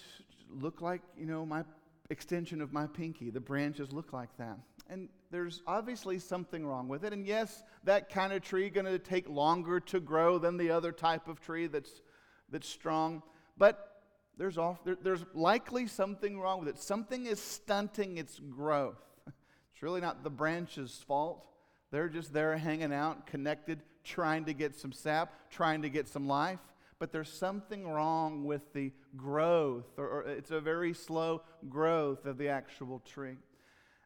look 0.50 0.82
like, 0.82 1.02
you 1.17 1.26
know, 1.26 1.46
my 1.46 1.63
extension 2.10 2.62
of 2.62 2.74
my 2.74 2.88
pinky. 2.88 3.30
The 3.30 3.39
branches 3.39 3.91
look 3.91 4.13
like 4.13 4.30
that. 4.38 4.58
And 4.89 5.10
there's 5.32 5.62
obviously 5.67 6.19
something 6.19 6.65
wrong 6.65 6.88
with 6.88 7.04
it. 7.04 7.13
And 7.13 7.26
yes, 7.26 7.63
that 7.84 8.10
kind 8.10 8.34
of 8.34 8.41
tree 8.41 8.69
going 8.69 8.86
to 8.86 9.00
take 9.00 9.28
longer 9.30 9.80
to 9.82 10.00
grow 10.00 10.38
than 10.38 10.58
the 10.58 10.71
other 10.71 10.91
type 10.91 11.28
of 11.28 11.41
tree 11.41 11.67
that's, 11.67 12.02
that's 12.50 12.67
strong. 12.67 13.21
But 13.58 14.04
there's, 14.38 14.58
off, 14.58 14.84
there, 14.84 14.97
there's 15.02 15.26
likely 15.34 15.88
something 15.88 16.39
wrong 16.39 16.60
with 16.60 16.69
it. 16.69 16.80
Something 16.80 17.26
is 17.26 17.41
stunting 17.41 18.17
its 18.17 18.39
growth. 18.39 19.02
It's 19.73 19.84
really 19.84 20.02
not 20.02 20.23
the 20.23 20.32
branch's 20.32 21.04
fault. 21.08 21.45
They're 21.91 22.10
just 22.10 22.34
there 22.34 22.58
hanging 22.58 22.91
out, 22.91 23.28
connected, 23.28 23.82
trying 24.04 24.45
to 24.45 24.54
get 24.54 24.76
some 24.76 24.91
sap, 24.91 25.52
trying 25.52 25.84
to 25.84 25.89
get 25.89 26.08
some 26.08 26.28
life. 26.28 26.60
But 26.97 27.12
there's 27.12 27.32
something 27.32 27.88
wrong 27.88 28.45
with 28.45 28.73
the 28.73 28.91
growth, 29.15 29.86
or, 29.97 30.08
or 30.08 30.21
it's 30.23 30.50
a 30.50 30.60
very 30.60 30.93
slow 30.93 31.43
growth 31.69 32.26
of 32.26 32.39
the 32.39 32.50
actual 32.50 33.04
tree. 33.06 33.38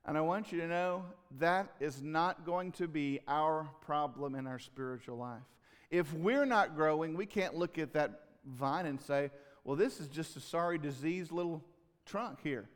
And 0.05 0.17
I 0.17 0.21
want 0.21 0.51
you 0.51 0.59
to 0.61 0.67
know 0.67 1.05
that 1.39 1.73
is 1.79 2.01
not 2.01 2.45
going 2.45 2.71
to 2.73 2.87
be 2.87 3.19
our 3.27 3.69
problem 3.81 4.35
in 4.35 4.47
our 4.47 4.59
spiritual 4.59 5.17
life. 5.17 5.43
If 5.89 6.11
we're 6.13 6.45
not 6.45 6.75
growing, 6.75 7.15
we 7.15 7.25
can't 7.25 7.55
look 7.55 7.77
at 7.77 7.93
that 7.93 8.21
vine 8.45 8.85
and 8.85 8.99
say, 8.99 9.29
well, 9.63 9.75
this 9.75 9.99
is 9.99 10.07
just 10.07 10.35
a 10.35 10.39
sorry, 10.39 10.77
diseased 10.77 11.31
little 11.31 11.63
trunk 12.05 12.39
here. 12.41 12.67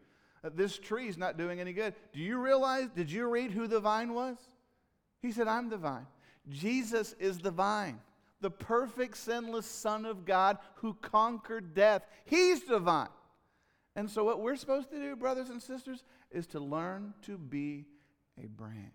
Uh, 0.44 0.50
this 0.54 0.78
tree 0.78 1.08
is 1.08 1.18
not 1.18 1.38
doing 1.38 1.60
any 1.60 1.74
good. 1.74 1.96
Do 2.14 2.20
you 2.20 2.38
realize, 2.38 2.90
did 2.96 3.12
you 3.12 3.28
read 3.28 3.52
who 3.52 3.68
the 3.68 3.80
vine 3.80 4.14
was? 4.14 4.38
He 5.22 5.32
said, 5.32 5.48
I'm 5.48 5.70
the 5.70 5.78
vine. 5.78 6.06
Jesus 6.50 7.16
is 7.20 7.40
the 7.40 7.50
vine, 7.50 8.00
the 8.42 8.52
perfect, 8.52 9.18
sinless 9.18 9.66
Son 9.66 10.06
of 10.06 10.26
God 10.26 10.60
who 10.76 10.94
conquered 11.02 11.74
death. 11.74 12.04
He's 12.26 12.64
the 12.66 12.78
vine. 12.78 13.08
And 13.96 14.10
so, 14.10 14.24
what 14.24 14.42
we're 14.42 14.58
supposed 14.58 14.90
to 14.92 15.00
do, 15.00 15.16
brothers 15.16 15.50
and 15.50 15.62
sisters, 15.62 16.04
is 16.32 16.48
to 16.48 16.60
learn 16.60 17.14
to 17.24 17.38
be 17.38 17.86
a 18.42 18.48
branch. 18.48 18.92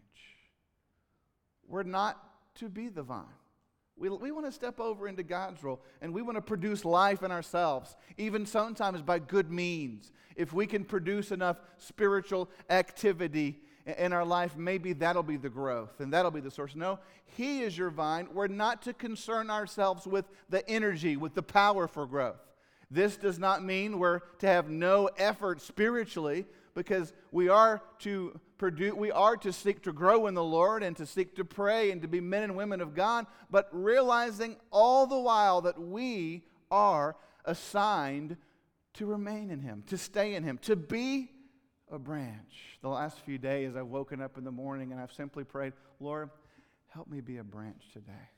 We're 1.67 1.85
not 1.85 2.23
to 2.57 2.69
be 2.69 2.89
the 2.89 3.03
vine. 3.03 3.25
We, 3.97 4.09
we 4.09 4.33
want 4.33 4.47
to 4.47 4.53
step 4.53 4.81
over 4.81 5.09
into 5.09 5.23
God's 5.23 5.63
role 5.63 5.83
and 6.01 6.13
we 6.13 6.23
want 6.23 6.37
to 6.37 6.43
produce 6.43 6.85
life 6.85 7.23
in 7.23 7.31
ourselves, 7.31 7.97
even 8.17 8.47
sometimes 8.47 9.03
by 9.03 9.19
good 9.19 9.51
means. 9.51 10.13
If 10.37 10.53
we 10.53 10.67
can 10.67 10.85
produce 10.85 11.33
enough 11.33 11.59
spiritual 11.77 12.51
activity 12.71 13.61
in 13.99 14.13
our 14.13 14.25
life, 14.25 14.57
maybe 14.57 14.95
that'll 14.95 15.23
be 15.23 15.37
the 15.37 15.51
growth 15.51 16.01
and 16.01 16.13
that'll 16.13 16.31
be 16.31 16.41
the 16.41 16.51
source. 16.51 16.75
No, 16.75 16.99
He 17.25 17.63
is 17.63 17.77
your 17.77 17.91
vine. 17.91 18.29
We're 18.33 18.47
not 18.47 18.83
to 18.83 18.95
concern 18.95 19.51
ourselves 19.51 20.07
with 20.07 20.25
the 20.49 20.69
energy, 20.69 21.17
with 21.17 21.35
the 21.35 21.43
power 21.43 21.87
for 21.87 22.07
growth. 22.07 22.41
This 22.91 23.17
does 23.17 23.39
not 23.39 23.65
mean 23.65 23.99
we're 23.99 24.21
to 24.39 24.47
have 24.47 24.69
no 24.69 25.09
effort 25.17 25.61
spiritually, 25.61 26.47
because 26.75 27.13
we 27.33 27.49
are 27.49 27.83
to 28.01 28.39
produce, 28.57 28.95
we 28.95 29.11
are 29.11 29.37
to 29.39 29.53
seek 29.53 29.83
to 29.83 29.93
grow 29.93 30.27
in 30.27 30.35
the 30.35 30.45
Lord 30.45 30.83
and 30.83 30.97
to 30.97 31.07
seek 31.07 31.37
to 31.37 31.45
pray 31.45 31.91
and 31.91 32.03
to 32.03 32.09
be 32.09 32.21
men 32.21 32.43
and 32.43 32.57
women 32.57 32.81
of 32.81 32.95
God, 32.95 33.27
but 33.51 33.69
realizing 33.73 34.57
all 34.71 35.07
the 35.07 35.19
while 35.19 35.61
that 35.63 35.81
we 35.81 36.45
are 36.71 37.17
assigned 37.45 38.37
to 38.95 39.07
remain 39.07 39.51
in 39.51 39.61
Him, 39.61 39.83
to 39.87 39.99
stay 39.99 40.35
in 40.35 40.43
Him, 40.45 40.59
to 40.59 40.77
be 40.77 41.31
a 41.91 41.99
branch. 41.99 42.79
The 42.83 42.89
last 42.89 43.19
few 43.21 43.39
days, 43.39 43.77
I've 43.77 43.87
woken 43.87 44.21
up 44.23 44.39
in 44.39 44.45
the 44.45 44.53
morning 44.53 44.93
and 44.93 45.01
I've 45.01 45.13
simply 45.13 45.45
prayed, 45.45 45.73
Lord, 45.99 46.31
help 46.89 47.09
me 47.09 47.21
be 47.21 47.39
a 47.39 47.45
branch 47.45 47.83
today. 47.93 48.29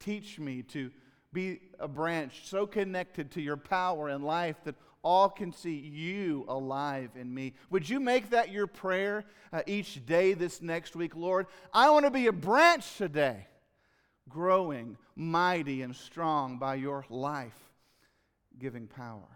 Teach 0.00 0.38
me 0.38 0.62
to 0.62 0.90
be 1.32 1.60
a 1.78 1.88
branch 1.88 2.42
so 2.44 2.66
connected 2.66 3.30
to 3.32 3.42
your 3.42 3.56
power 3.56 4.08
and 4.08 4.24
life 4.24 4.56
that 4.64 4.74
all 5.02 5.28
can 5.28 5.52
see 5.52 5.76
you 5.76 6.44
alive 6.48 7.10
in 7.14 7.32
me. 7.32 7.54
Would 7.70 7.88
you 7.88 8.00
make 8.00 8.30
that 8.30 8.50
your 8.50 8.66
prayer 8.66 9.24
uh, 9.52 9.62
each 9.66 10.04
day 10.06 10.34
this 10.34 10.60
next 10.60 10.96
week, 10.96 11.14
Lord? 11.14 11.46
I 11.72 11.90
want 11.90 12.04
to 12.04 12.10
be 12.10 12.26
a 12.26 12.32
branch 12.32 12.96
today, 12.96 13.46
growing 14.28 14.96
mighty 15.14 15.82
and 15.82 15.94
strong 15.94 16.58
by 16.58 16.76
your 16.76 17.04
life 17.08 17.58
giving 18.58 18.86
power. 18.86 19.28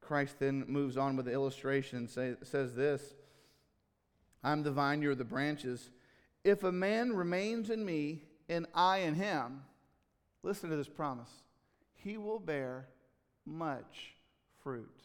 Christ 0.00 0.36
then 0.38 0.64
moves 0.68 0.96
on 0.96 1.16
with 1.16 1.26
the 1.26 1.32
illustration 1.32 1.98
and 1.98 2.10
say, 2.10 2.34
says 2.42 2.74
this 2.74 3.14
I'm 4.42 4.62
the 4.62 4.70
vine, 4.70 5.02
you're 5.02 5.14
the 5.14 5.24
branches. 5.24 5.90
If 6.44 6.62
a 6.62 6.72
man 6.72 7.14
remains 7.14 7.68
in 7.70 7.84
me 7.84 8.22
and 8.48 8.66
I 8.74 8.98
in 8.98 9.14
him, 9.14 9.62
listen 10.42 10.70
to 10.70 10.76
this 10.76 10.88
promise, 10.88 11.30
he 11.94 12.16
will 12.16 12.38
bear 12.38 12.88
much 13.44 14.14
fruit. 14.62 15.02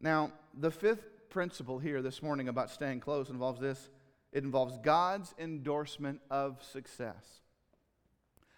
Now, 0.00 0.32
the 0.58 0.70
fifth 0.70 1.28
principle 1.28 1.78
here 1.78 2.02
this 2.02 2.22
morning 2.22 2.48
about 2.48 2.70
staying 2.70 3.00
close 3.00 3.28
involves 3.30 3.60
this 3.60 3.90
it 4.32 4.44
involves 4.44 4.78
God's 4.78 5.34
endorsement 5.38 6.20
of 6.30 6.62
success. 6.62 7.40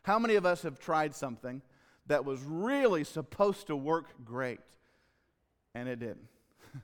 How 0.02 0.18
many 0.18 0.34
of 0.34 0.44
us 0.44 0.62
have 0.62 0.78
tried 0.78 1.14
something 1.14 1.62
that 2.06 2.24
was 2.24 2.42
really 2.42 3.04
supposed 3.04 3.68
to 3.68 3.76
work 3.76 4.06
great 4.24 4.60
and 5.74 5.88
it 5.88 5.98
didn't? 5.98 6.28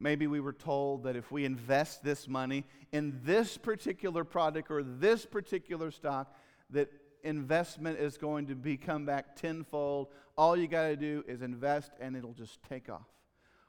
Maybe 0.00 0.26
we 0.26 0.40
were 0.40 0.52
told 0.52 1.04
that 1.04 1.16
if 1.16 1.32
we 1.32 1.46
invest 1.46 2.04
this 2.04 2.28
money 2.28 2.64
in 2.92 3.20
this 3.24 3.56
particular 3.56 4.24
product 4.24 4.70
or 4.70 4.82
this 4.82 5.24
particular 5.24 5.90
stock, 5.90 6.36
that 6.70 6.90
investment 7.24 7.98
is 7.98 8.16
going 8.16 8.46
to 8.46 8.54
be 8.54 8.76
come 8.76 9.04
back 9.06 9.36
tenfold. 9.36 10.08
All 10.36 10.56
you 10.56 10.66
got 10.66 10.88
to 10.88 10.96
do 10.96 11.24
is 11.26 11.42
invest 11.42 11.92
and 12.00 12.16
it'll 12.16 12.32
just 12.32 12.62
take 12.68 12.88
off. 12.88 13.06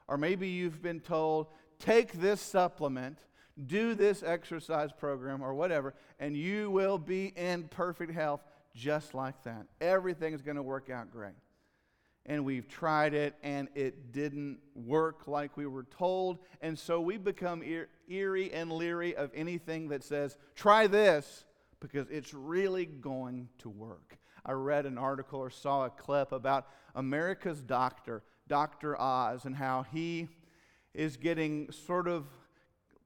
Or 0.08 0.16
maybe 0.16 0.48
you've 0.48 0.82
been 0.82 1.00
told, 1.00 1.46
take 1.78 2.12
this 2.12 2.40
supplement, 2.40 3.18
do 3.66 3.94
this 3.94 4.22
exercise 4.22 4.90
program 4.92 5.42
or 5.42 5.54
whatever, 5.54 5.94
and 6.18 6.36
you 6.36 6.70
will 6.70 6.98
be 6.98 7.26
in 7.36 7.68
perfect 7.68 8.12
health 8.12 8.40
just 8.74 9.14
like 9.14 9.42
that. 9.44 9.66
Everything 9.80 10.34
is 10.34 10.42
going 10.42 10.56
to 10.56 10.62
work 10.62 10.90
out 10.90 11.10
great. 11.10 11.34
And 12.24 12.44
we've 12.44 12.68
tried 12.68 13.14
it 13.14 13.34
and 13.42 13.68
it 13.74 14.12
didn't 14.12 14.58
work 14.74 15.26
like 15.26 15.56
we 15.56 15.66
were 15.66 15.82
told. 15.82 16.38
And 16.60 16.78
so 16.78 17.00
we 17.00 17.16
become 17.16 17.62
eerie 18.08 18.52
and 18.52 18.70
leery 18.70 19.16
of 19.16 19.30
anything 19.34 19.88
that 19.88 20.04
says, 20.04 20.38
try 20.54 20.86
this 20.86 21.44
because 21.82 22.08
it's 22.10 22.32
really 22.32 22.86
going 22.86 23.48
to 23.58 23.68
work. 23.68 24.16
I 24.46 24.52
read 24.52 24.86
an 24.86 24.96
article 24.96 25.40
or 25.40 25.50
saw 25.50 25.84
a 25.84 25.90
clip 25.90 26.32
about 26.32 26.68
America's 26.94 27.60
doctor, 27.60 28.22
Dr. 28.48 28.98
Oz, 29.00 29.44
and 29.44 29.56
how 29.56 29.84
he 29.92 30.28
is 30.94 31.16
getting 31.16 31.70
sort 31.70 32.06
of 32.06 32.26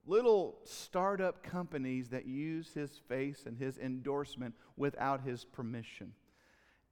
little 0.06 0.58
startup 0.64 1.42
companies 1.42 2.10
that 2.10 2.26
use 2.26 2.70
his 2.74 3.00
face 3.08 3.44
and 3.46 3.58
his 3.58 3.78
endorsement 3.78 4.54
without 4.76 5.22
his 5.22 5.44
permission. 5.44 6.12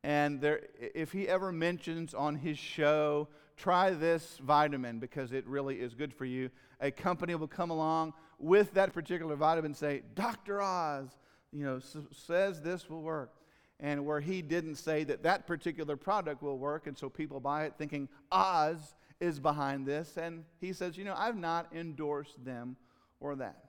And 0.02 0.40
there, 0.40 0.62
if 0.78 1.12
he 1.12 1.28
ever 1.28 1.52
mentions 1.52 2.12
on 2.12 2.36
his 2.36 2.58
show, 2.58 3.28
try 3.56 3.90
this 3.90 4.38
vitamin 4.42 4.98
because 4.98 5.32
it 5.32 5.46
really 5.46 5.76
is 5.76 5.94
good 5.94 6.12
for 6.12 6.24
you, 6.24 6.50
a 6.80 6.90
company 6.90 7.34
will 7.34 7.46
come 7.46 7.70
along 7.70 8.14
with 8.38 8.74
that 8.74 8.92
particular 8.92 9.36
vitamin 9.36 9.70
and 9.70 9.76
say, 9.76 10.02
Dr. 10.14 10.60
Oz, 10.60 11.08
you 11.54 11.64
know, 11.64 11.80
says 12.12 12.60
this 12.60 12.90
will 12.90 13.02
work. 13.02 13.32
And 13.80 14.04
where 14.04 14.20
he 14.20 14.42
didn't 14.42 14.76
say 14.76 15.04
that 15.04 15.22
that 15.22 15.46
particular 15.46 15.96
product 15.96 16.42
will 16.42 16.58
work, 16.58 16.86
and 16.86 16.96
so 16.96 17.08
people 17.08 17.40
buy 17.40 17.64
it 17.64 17.74
thinking 17.76 18.08
Oz 18.30 18.94
is 19.20 19.40
behind 19.40 19.86
this. 19.86 20.16
And 20.16 20.44
he 20.60 20.72
says, 20.72 20.96
you 20.96 21.04
know, 21.04 21.14
I've 21.16 21.36
not 21.36 21.68
endorsed 21.74 22.44
them 22.44 22.76
or 23.20 23.36
that. 23.36 23.64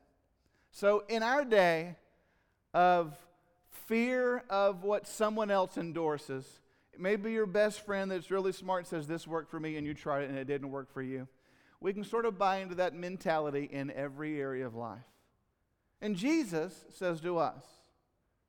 So 0.71 1.03
in 1.07 1.23
our 1.23 1.45
day 1.45 1.95
of 2.73 3.15
fear 3.87 4.43
of 4.49 4.83
what 4.83 5.07
someone 5.07 5.49
else 5.49 5.77
endorses, 5.77 6.59
maybe 6.97 7.31
your 7.31 7.45
best 7.45 7.85
friend 7.85 8.11
that's 8.11 8.31
really 8.31 8.51
smart 8.51 8.87
says, 8.87 9.07
This 9.07 9.27
worked 9.27 9.49
for 9.49 9.59
me, 9.59 9.77
and 9.77 9.87
you 9.87 9.93
tried 9.93 10.23
it 10.23 10.29
and 10.29 10.37
it 10.37 10.45
didn't 10.45 10.71
work 10.71 10.93
for 10.93 11.01
you. 11.01 11.27
We 11.79 11.93
can 11.93 12.03
sort 12.03 12.25
of 12.25 12.37
buy 12.37 12.57
into 12.57 12.75
that 12.75 12.93
mentality 12.93 13.69
in 13.71 13.91
every 13.91 14.39
area 14.39 14.65
of 14.65 14.75
life. 14.75 15.03
And 16.01 16.15
Jesus 16.15 16.85
says 16.89 17.21
to 17.21 17.37
us, 17.37 17.63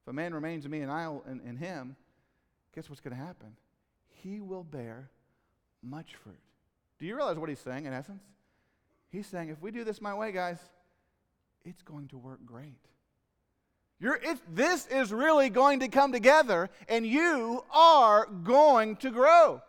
if 0.03 0.09
a 0.09 0.13
man 0.13 0.35
remains 0.35 0.65
in 0.65 0.71
me 0.71 0.81
and 0.81 0.91
I 0.91 1.11
in, 1.29 1.41
in 1.41 1.57
him, 1.57 1.97
guess 2.75 2.89
what's 2.89 3.01
going 3.01 3.17
to 3.17 3.23
happen? 3.23 3.57
He 4.23 4.41
will 4.41 4.65
bear 4.65 5.11
much 5.83 6.15
fruit. 6.15 6.39
Do 6.99 7.07
you 7.07 7.17
realize 7.17 7.37
what 7.37 7.49
he's 7.49 7.61
saying 7.61 7.87
in 7.87 7.93
essence? 7.93 8.23
He's 9.11 9.27
saying, 9.27 9.49
if 9.49 9.61
we 9.61 9.71
do 9.71 9.85
this 9.85 10.01
my 10.01 10.15
way, 10.15 10.33
guys, 10.33 10.59
it's 11.65 11.83
going 11.83 12.09
to 12.09 12.19
work 12.19 12.41
great. 12.45 12.79
You're, 13.99 14.17
it, 14.17 14.39
this 14.55 14.87
is 14.89 15.13
really 15.13 15.49
going 15.49 15.81
to 15.81 15.89
come 15.89 16.13
together, 16.13 16.69
and 16.89 17.07
you 17.07 17.65
are 17.73 18.27
going 18.27 18.97
to 18.97 19.11
grow. 19.11 19.63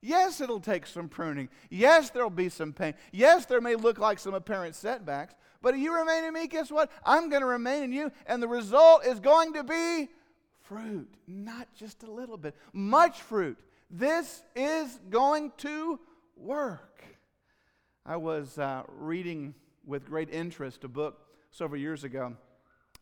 Yes, 0.00 0.40
it'll 0.40 0.60
take 0.60 0.86
some 0.86 1.08
pruning. 1.08 1.48
Yes, 1.70 2.10
there'll 2.10 2.30
be 2.30 2.48
some 2.48 2.72
pain. 2.72 2.94
Yes, 3.12 3.46
there 3.46 3.60
may 3.60 3.74
look 3.74 3.98
like 3.98 4.18
some 4.18 4.32
apparent 4.32 4.74
setbacks, 4.74 5.34
but 5.60 5.74
if 5.74 5.80
you 5.80 5.94
remain 5.94 6.24
in 6.24 6.34
me, 6.34 6.46
guess 6.46 6.70
what? 6.70 6.90
I'm 7.04 7.28
going 7.30 7.42
to 7.42 7.48
remain 7.48 7.84
in 7.84 7.92
you, 7.92 8.12
and 8.26 8.42
the 8.42 8.48
result 8.48 9.04
is 9.04 9.20
going 9.20 9.54
to 9.54 9.64
be 9.64 10.08
fruit, 10.62 11.12
not 11.26 11.68
just 11.74 12.02
a 12.02 12.10
little 12.10 12.36
bit, 12.36 12.54
much 12.72 13.20
fruit. 13.22 13.58
This 13.90 14.42
is 14.54 15.00
going 15.08 15.52
to 15.58 15.98
work. 16.36 17.02
I 18.04 18.16
was 18.16 18.58
uh, 18.58 18.82
reading 18.88 19.54
with 19.84 20.06
great 20.06 20.30
interest 20.30 20.84
a 20.84 20.88
book 20.88 21.18
several 21.50 21.80
years 21.80 22.04
ago 22.04 22.36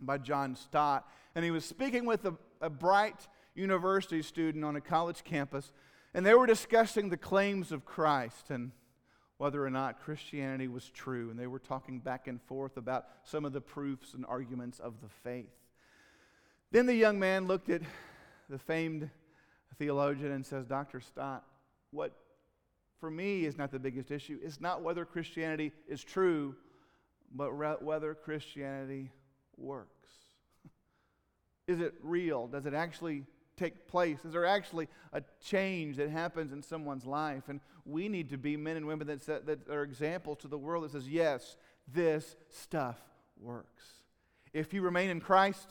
by 0.01 0.19
John 0.19 0.57
Stott, 0.57 1.07
and 1.35 1.45
he 1.45 1.51
was 1.51 1.64
speaking 1.64 2.07
with 2.07 2.25
a, 2.25 2.35
a 2.61 2.71
bright 2.71 3.27
university 3.55 4.23
student 4.23 4.64
on 4.64 4.77
a 4.77 4.81
college 4.81 5.25
campus, 5.25 5.73
and 6.14 6.25
they 6.25 6.35
were 6.35 6.47
discussing 6.47 7.09
the 7.11 7.16
claims 7.16 7.73
of 7.73 7.85
Christ 7.85 8.51
and 8.51 8.73
whether 9.38 9.64
or 9.64 9.70
not 9.70 10.01
Christianity 10.01 10.68
was 10.68 10.88
true. 10.90 11.31
And 11.31 11.38
they 11.38 11.46
were 11.46 11.59
talking 11.59 11.99
back 11.99 12.27
and 12.27 12.40
forth 12.42 12.77
about 12.77 13.07
some 13.25 13.44
of 13.44 13.53
the 13.53 13.61
proofs 13.61 14.14
and 14.14 14.25
arguments 14.27 14.79
of 14.79 14.94
the 15.03 15.09
faith. 15.09 15.53
Then 16.72 16.87
the 16.87 16.94
young 16.94 17.18
man 17.18 17.46
looked 17.46 17.68
at 17.68 17.83
the 18.49 18.59
famed 18.59 19.11
theologian 19.79 20.33
and 20.33 20.44
says, 20.44 20.66
Dr. 20.66 21.01
Stott, 21.01 21.44
what, 21.90 22.12
for 22.99 23.11
me, 23.11 23.44
is 23.44 23.59
not 23.59 23.70
the 23.70 23.79
biggest 23.79 24.11
issue. 24.11 24.38
is 24.42 24.61
not 24.61 24.83
whether 24.83 25.05
Christianity 25.05 25.72
is 25.88 26.03
true, 26.03 26.55
but 27.35 27.53
re- 27.53 27.77
whether 27.81 28.14
Christianity 28.14 29.11
works. 29.57 30.11
is 31.66 31.81
it 31.81 31.94
real? 32.03 32.46
Does 32.46 32.66
it 32.66 32.75
actually 32.75 33.25
take 33.57 33.88
place? 33.88 34.19
Is 34.25 34.33
there 34.33 34.47
actually 34.47 34.88
a 35.12 35.23
change 35.45 35.97
that 35.97 36.11
happens 36.11 36.53
in 36.53 36.62
someone's 36.62 37.07
life? 37.07 37.45
And 37.49 37.61
we 37.85 38.09
need 38.09 38.31
to 38.31 38.38
be 38.38 38.57
men 38.57 38.77
and 38.77 38.87
women 38.87 39.07
that, 39.09 39.23
set, 39.23 39.47
that 39.47 39.69
are 39.69 39.83
examples 39.83 40.38
to 40.38 40.49
the 40.49 40.59
world 40.59 40.85
that 40.85 40.92
says, 40.92 41.09
yes, 41.09 41.57
this 41.92 42.37
stuff 42.49 42.99
works. 43.40 43.85
If 44.53 44.73
you 44.73 44.83
remain 44.83 45.11
in 45.11 45.21
Christ, 45.21 45.69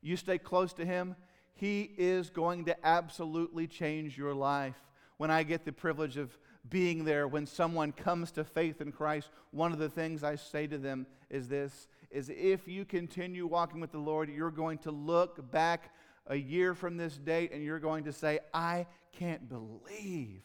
you 0.00 0.16
stay 0.16 0.38
close 0.38 0.72
to 0.74 0.84
Him, 0.84 1.16
He 1.54 1.90
is 1.96 2.30
going 2.30 2.66
to 2.66 2.86
absolutely 2.86 3.66
change 3.66 4.16
your 4.16 4.34
life. 4.34 4.76
When 5.16 5.30
I 5.30 5.42
get 5.42 5.64
the 5.64 5.72
privilege 5.72 6.16
of 6.16 6.38
being 6.68 7.04
there 7.04 7.26
when 7.26 7.46
someone 7.46 7.92
comes 7.92 8.30
to 8.32 8.44
faith 8.44 8.80
in 8.80 8.92
Christ, 8.92 9.30
one 9.50 9.72
of 9.72 9.78
the 9.78 9.88
things 9.88 10.22
I 10.22 10.36
say 10.36 10.66
to 10.66 10.78
them 10.78 11.06
is 11.30 11.48
this 11.48 11.88
is 12.10 12.30
if 12.30 12.66
you 12.66 12.84
continue 12.84 13.46
walking 13.46 13.80
with 13.80 13.92
the 13.92 13.98
Lord, 13.98 14.30
you're 14.30 14.50
going 14.50 14.78
to 14.78 14.90
look 14.90 15.50
back 15.50 15.92
a 16.28 16.36
year 16.36 16.74
from 16.74 16.96
this 16.96 17.16
date 17.16 17.52
and 17.52 17.62
you're 17.62 17.80
going 17.80 18.04
to 18.04 18.12
say, 18.12 18.38
I 18.54 18.86
can't 19.12 19.48
believe 19.48 20.42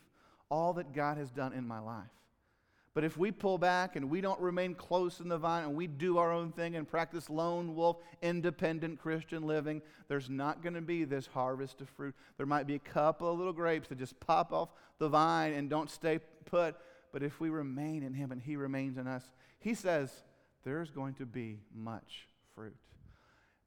all 0.49 0.73
that 0.73 0.93
God 0.93 1.17
has 1.17 1.31
done 1.31 1.53
in 1.53 1.67
my 1.67 1.79
life. 1.79 2.07
But 2.93 3.03
if 3.03 3.17
we 3.17 3.31
pull 3.31 3.57
back 3.57 3.95
and 3.95 4.09
we 4.09 4.21
don't 4.21 4.39
remain 4.39 4.75
close 4.75 5.19
in 5.19 5.27
the 5.27 5.37
vine 5.37 5.63
and 5.63 5.75
we 5.75 5.87
do 5.87 6.19
our 6.19 6.31
own 6.31 6.51
thing 6.51 6.75
and 6.75 6.87
practice 6.87 7.27
lone 7.27 7.75
wolf, 7.75 7.97
independent 8.21 8.99
Christian 8.99 9.43
living, 9.43 9.81
there's 10.07 10.29
not 10.29 10.61
going 10.61 10.75
to 10.75 10.81
be 10.81 11.03
this 11.03 11.25
harvest 11.25 11.81
of 11.81 11.89
fruit. 11.89 12.13
There 12.37 12.45
might 12.45 12.67
be 12.67 12.75
a 12.75 12.79
couple 12.79 13.31
of 13.31 13.37
little 13.37 13.53
grapes 13.53 13.87
that 13.89 13.97
just 13.97 14.19
pop 14.19 14.53
off 14.53 14.69
the 14.99 15.09
vine 15.09 15.53
and 15.53 15.71
don't 15.71 15.89
stay 15.89 16.19
put. 16.45 16.75
But 17.11 17.23
if 17.23 17.39
we 17.39 17.49
remain 17.49 18.03
in 18.03 18.13
Him 18.13 18.31
and 18.31 18.41
He 18.41 18.55
remains 18.55 18.97
in 18.97 19.07
us, 19.07 19.23
He 19.59 19.73
says 19.73 20.11
there's 20.63 20.91
going 20.91 21.15
to 21.15 21.25
be 21.25 21.61
much 21.73 22.27
fruit. 22.53 22.77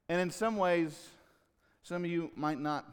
And 0.07 0.21
in 0.21 0.31
some 0.31 0.55
ways, 0.55 1.09
some 1.87 2.03
of 2.03 2.11
you 2.11 2.31
might 2.35 2.59
not 2.59 2.85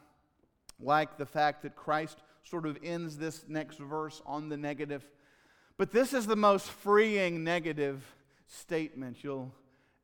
like 0.80 1.18
the 1.18 1.26
fact 1.26 1.62
that 1.62 1.74
Christ 1.74 2.18
sort 2.44 2.64
of 2.64 2.78
ends 2.80 3.16
this 3.16 3.44
next 3.48 3.78
verse 3.78 4.22
on 4.24 4.48
the 4.48 4.56
negative. 4.56 5.04
But 5.76 5.90
this 5.90 6.14
is 6.14 6.26
the 6.26 6.36
most 6.36 6.70
freeing 6.70 7.42
negative 7.42 8.04
statement 8.46 9.24
you'll 9.24 9.52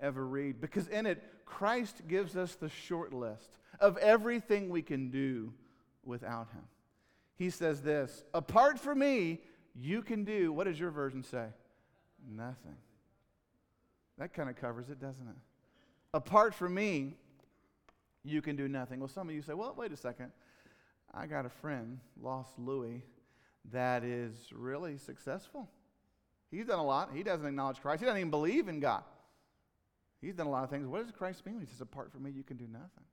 ever 0.01 0.27
read 0.27 0.61
because 0.61 0.89
in 0.89 1.07
it, 1.07 1.23
Christ 1.45 2.03
gives 2.09 2.37
us 2.37 2.57
the 2.57 2.69
short 2.69 3.13
list 3.13 3.59
of 3.79 3.97
everything 3.99 4.71
we 4.71 4.83
can 4.83 5.11
do 5.11 5.53
without 6.05 6.49
Him. 6.53 6.65
He 7.37 7.51
says 7.51 7.83
this 7.83 8.25
Apart 8.35 8.81
from 8.81 8.99
me, 8.99 9.39
you 9.77 10.03
can 10.03 10.25
do, 10.25 10.53
what 10.53 10.65
does 10.65 10.81
your 10.81 10.91
version 10.91 11.23
say? 11.23 11.47
Nothing. 12.29 12.77
That 14.19 14.35
kind 14.35 14.51
of 14.51 14.57
covers 14.57 14.89
it, 14.89 15.01
doesn't 15.01 15.29
it? 15.29 15.37
Apart 16.13 16.55
from 16.55 16.75
me, 16.75 17.15
you 18.25 18.43
can 18.43 18.57
do 18.57 18.69
nothing. 18.69 19.01
Well, 19.01 19.09
some 19.09 19.29
of 19.29 19.35
you 19.35 19.43
say, 19.43 19.55
well, 19.55 19.75
wait 19.77 19.93
a 19.93 19.97
second. 19.97 20.31
I 21.13 21.27
got 21.27 21.47
a 21.47 21.49
friend, 21.49 21.99
Lost 22.21 22.59
Louie, 22.59 23.03
that 23.73 24.05
is 24.05 24.35
really 24.53 24.97
successful. 24.97 25.69
He's 26.51 26.67
done 26.67 26.79
a 26.79 26.85
lot. 26.85 27.11
He 27.15 27.23
doesn't 27.23 27.47
acknowledge 27.47 27.81
Christ. 27.81 28.01
He 28.01 28.07
doesn't 28.07 28.19
even 28.19 28.31
believe 28.31 28.69
in 28.69 28.81
God. 28.81 29.03
He's 30.21 30.35
done 30.35 30.47
a 30.47 30.51
lot 30.51 30.65
of 30.65 30.71
things. 30.71 30.87
What 30.87 31.03
does 31.03 31.13
Christ 31.13 31.47
mean? 31.47 31.61
He 31.61 31.67
says, 31.67 31.81
apart 31.81 32.13
from 32.13 32.25
me, 32.25 32.31
you 32.31 32.43
can 32.43 32.57
do 32.57 32.67
nothing. 32.71 33.05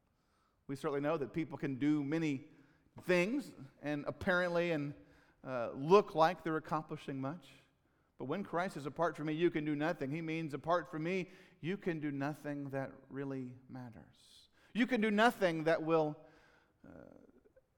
We 0.67 0.75
certainly 0.75 1.01
know 1.01 1.17
that 1.17 1.33
people 1.33 1.57
can 1.57 1.75
do 1.75 2.03
many 2.03 2.41
things 3.05 3.51
and 3.81 4.03
apparently 4.07 4.71
and 4.71 4.93
uh, 5.47 5.69
look 5.75 6.15
like 6.15 6.43
they're 6.43 6.57
accomplishing 6.57 7.21
much. 7.21 7.45
But 8.19 8.25
when 8.25 8.43
Christ 8.43 8.75
is 8.75 8.85
apart 8.85 9.15
from 9.15 9.27
me, 9.27 9.33
you 9.33 9.49
can 9.49 9.63
do 9.63 9.75
nothing. 9.75 10.11
He 10.11 10.21
means 10.21 10.53
apart 10.53 10.91
from 10.91 11.03
me, 11.03 11.29
you 11.61 11.77
can 11.77 11.99
do 11.99 12.11
nothing 12.11 12.69
that 12.71 12.91
really 13.09 13.51
matters. 13.69 14.26
You 14.77 14.85
can 14.85 15.01
do 15.01 15.09
nothing 15.09 15.63
that 15.63 15.81
will 15.81 16.15
uh, 16.85 16.91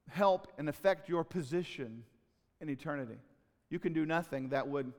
help 0.10 0.52
and 0.58 0.68
affect 0.68 1.08
your 1.08 1.24
position 1.24 2.04
in 2.60 2.70
eternity. 2.70 3.16
You 3.70 3.80
can 3.80 3.94
do 3.94 4.06
nothing 4.06 4.50
that 4.50 4.68
would 4.68 4.92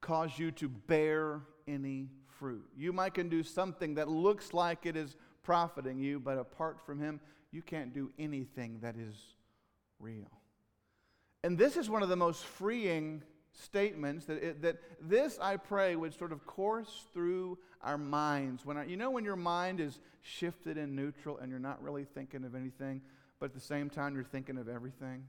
cause 0.00 0.38
you 0.38 0.52
to 0.52 0.68
bear 0.68 1.40
any 1.66 2.10
fruit. 2.38 2.64
You 2.76 2.92
might 2.92 3.14
can 3.14 3.28
do 3.28 3.42
something 3.42 3.94
that 3.94 4.08
looks 4.08 4.54
like 4.54 4.86
it 4.86 4.96
is 4.96 5.16
profiting 5.42 5.98
you, 5.98 6.20
but 6.20 6.38
apart 6.38 6.78
from 6.86 7.00
him, 7.00 7.18
you 7.50 7.60
can't 7.60 7.92
do 7.92 8.12
anything 8.16 8.78
that 8.82 8.94
is 8.96 9.16
real. 9.98 10.30
And 11.42 11.58
this 11.58 11.76
is 11.76 11.90
one 11.90 12.04
of 12.04 12.08
the 12.08 12.14
most 12.14 12.44
freeing 12.44 13.24
statements 13.52 14.26
that, 14.26 14.42
it, 14.42 14.62
that 14.62 14.76
this, 15.00 15.38
I 15.40 15.56
pray, 15.56 15.96
would 15.96 16.14
sort 16.14 16.32
of 16.32 16.46
course 16.46 17.06
through 17.12 17.58
our 17.82 17.98
minds. 17.98 18.64
When 18.64 18.76
I, 18.76 18.84
you 18.84 18.96
know 18.96 19.10
when 19.10 19.24
your 19.24 19.36
mind 19.36 19.80
is 19.80 19.98
shifted 20.22 20.76
and 20.76 20.94
neutral 20.94 21.38
and 21.38 21.50
you're 21.50 21.58
not 21.58 21.82
really 21.82 22.04
thinking 22.04 22.44
of 22.44 22.54
anything, 22.54 23.00
but 23.38 23.46
at 23.46 23.54
the 23.54 23.60
same 23.60 23.90
time 23.90 24.14
you're 24.14 24.24
thinking 24.24 24.58
of 24.58 24.68
everything? 24.68 25.24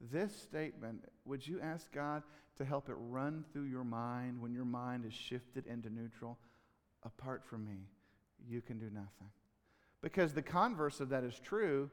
This 0.00 0.34
statement, 0.34 1.04
would 1.24 1.46
you 1.46 1.60
ask 1.60 1.92
God 1.92 2.22
to 2.56 2.64
help 2.64 2.88
it 2.88 2.96
run 2.98 3.44
through 3.52 3.64
your 3.64 3.84
mind 3.84 4.40
when 4.40 4.54
your 4.54 4.64
mind 4.64 5.04
is 5.04 5.12
shifted 5.12 5.66
into 5.66 5.90
neutral? 5.90 6.38
Apart 7.02 7.44
from 7.44 7.66
me, 7.66 7.88
you 8.48 8.60
can 8.62 8.78
do 8.78 8.86
nothing. 8.86 9.30
Because 10.00 10.32
the 10.32 10.42
converse 10.42 11.00
of 11.00 11.10
that 11.10 11.24
is 11.24 11.38
true, 11.38 11.90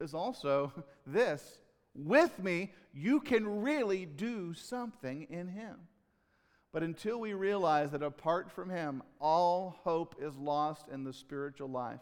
is 0.00 0.14
also 0.14 0.72
this 1.06 1.58
with 1.94 2.38
me, 2.38 2.72
you 2.92 3.20
can 3.20 3.62
really 3.62 4.06
do 4.06 4.54
something 4.54 5.26
in 5.30 5.48
Him. 5.48 5.76
But 6.72 6.82
until 6.82 7.20
we 7.20 7.34
realize 7.34 7.90
that 7.90 8.02
apart 8.02 8.50
from 8.50 8.70
Him, 8.70 9.02
all 9.20 9.76
hope 9.84 10.16
is 10.20 10.36
lost 10.36 10.88
in 10.88 11.04
the 11.04 11.12
spiritual 11.12 11.68
life, 11.68 12.00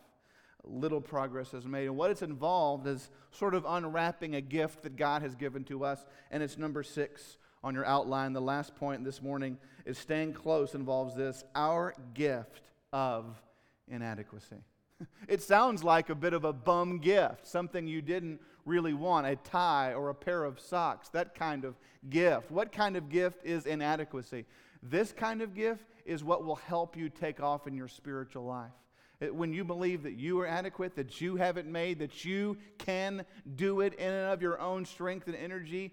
little 0.62 1.00
progress 1.00 1.54
is 1.54 1.66
made. 1.66 1.86
And 1.86 1.96
what 1.96 2.10
it's 2.10 2.22
involved 2.22 2.86
is 2.86 3.10
sort 3.32 3.54
of 3.54 3.64
unwrapping 3.66 4.36
a 4.36 4.40
gift 4.40 4.82
that 4.82 4.96
God 4.96 5.22
has 5.22 5.34
given 5.34 5.64
to 5.64 5.84
us. 5.84 6.04
And 6.30 6.42
it's 6.42 6.58
number 6.58 6.82
six 6.82 7.38
on 7.64 7.74
your 7.74 7.86
outline. 7.86 8.32
The 8.32 8.40
last 8.40 8.76
point 8.76 9.04
this 9.04 9.20
morning 9.20 9.58
is 9.84 9.98
staying 9.98 10.34
close 10.34 10.74
involves 10.74 11.16
this 11.16 11.44
our 11.54 11.94
gift 12.14 12.62
of 12.92 13.40
inadequacy. 13.88 14.56
It 15.28 15.42
sounds 15.42 15.82
like 15.82 16.10
a 16.10 16.14
bit 16.14 16.34
of 16.34 16.44
a 16.44 16.52
bum 16.52 16.98
gift, 16.98 17.46
something 17.46 17.86
you 17.86 18.02
didn't 18.02 18.38
really 18.70 18.94
want 18.94 19.26
a 19.26 19.36
tie 19.36 19.92
or 19.92 20.08
a 20.08 20.14
pair 20.14 20.44
of 20.44 20.60
socks, 20.60 21.08
that 21.08 21.34
kind 21.34 21.64
of 21.64 21.74
gift. 22.08 22.50
What 22.50 22.72
kind 22.72 22.96
of 22.96 23.08
gift 23.08 23.44
is 23.44 23.66
inadequacy? 23.66 24.46
This 24.82 25.12
kind 25.12 25.42
of 25.42 25.54
gift 25.54 25.84
is 26.06 26.22
what 26.24 26.44
will 26.44 26.56
help 26.56 26.96
you 26.96 27.08
take 27.08 27.42
off 27.42 27.66
in 27.66 27.74
your 27.74 27.88
spiritual 27.88 28.44
life. 28.44 28.70
When 29.20 29.52
you 29.52 29.64
believe 29.64 30.04
that 30.04 30.14
you 30.14 30.40
are 30.40 30.46
adequate, 30.46 30.96
that 30.96 31.20
you 31.20 31.36
have 31.36 31.58
it 31.58 31.66
made, 31.66 31.98
that 31.98 32.24
you 32.24 32.56
can 32.78 33.26
do 33.56 33.80
it 33.80 33.94
in 33.94 34.10
and 34.10 34.32
of 34.32 34.40
your 34.40 34.58
own 34.58 34.86
strength 34.86 35.26
and 35.26 35.36
energy, 35.36 35.92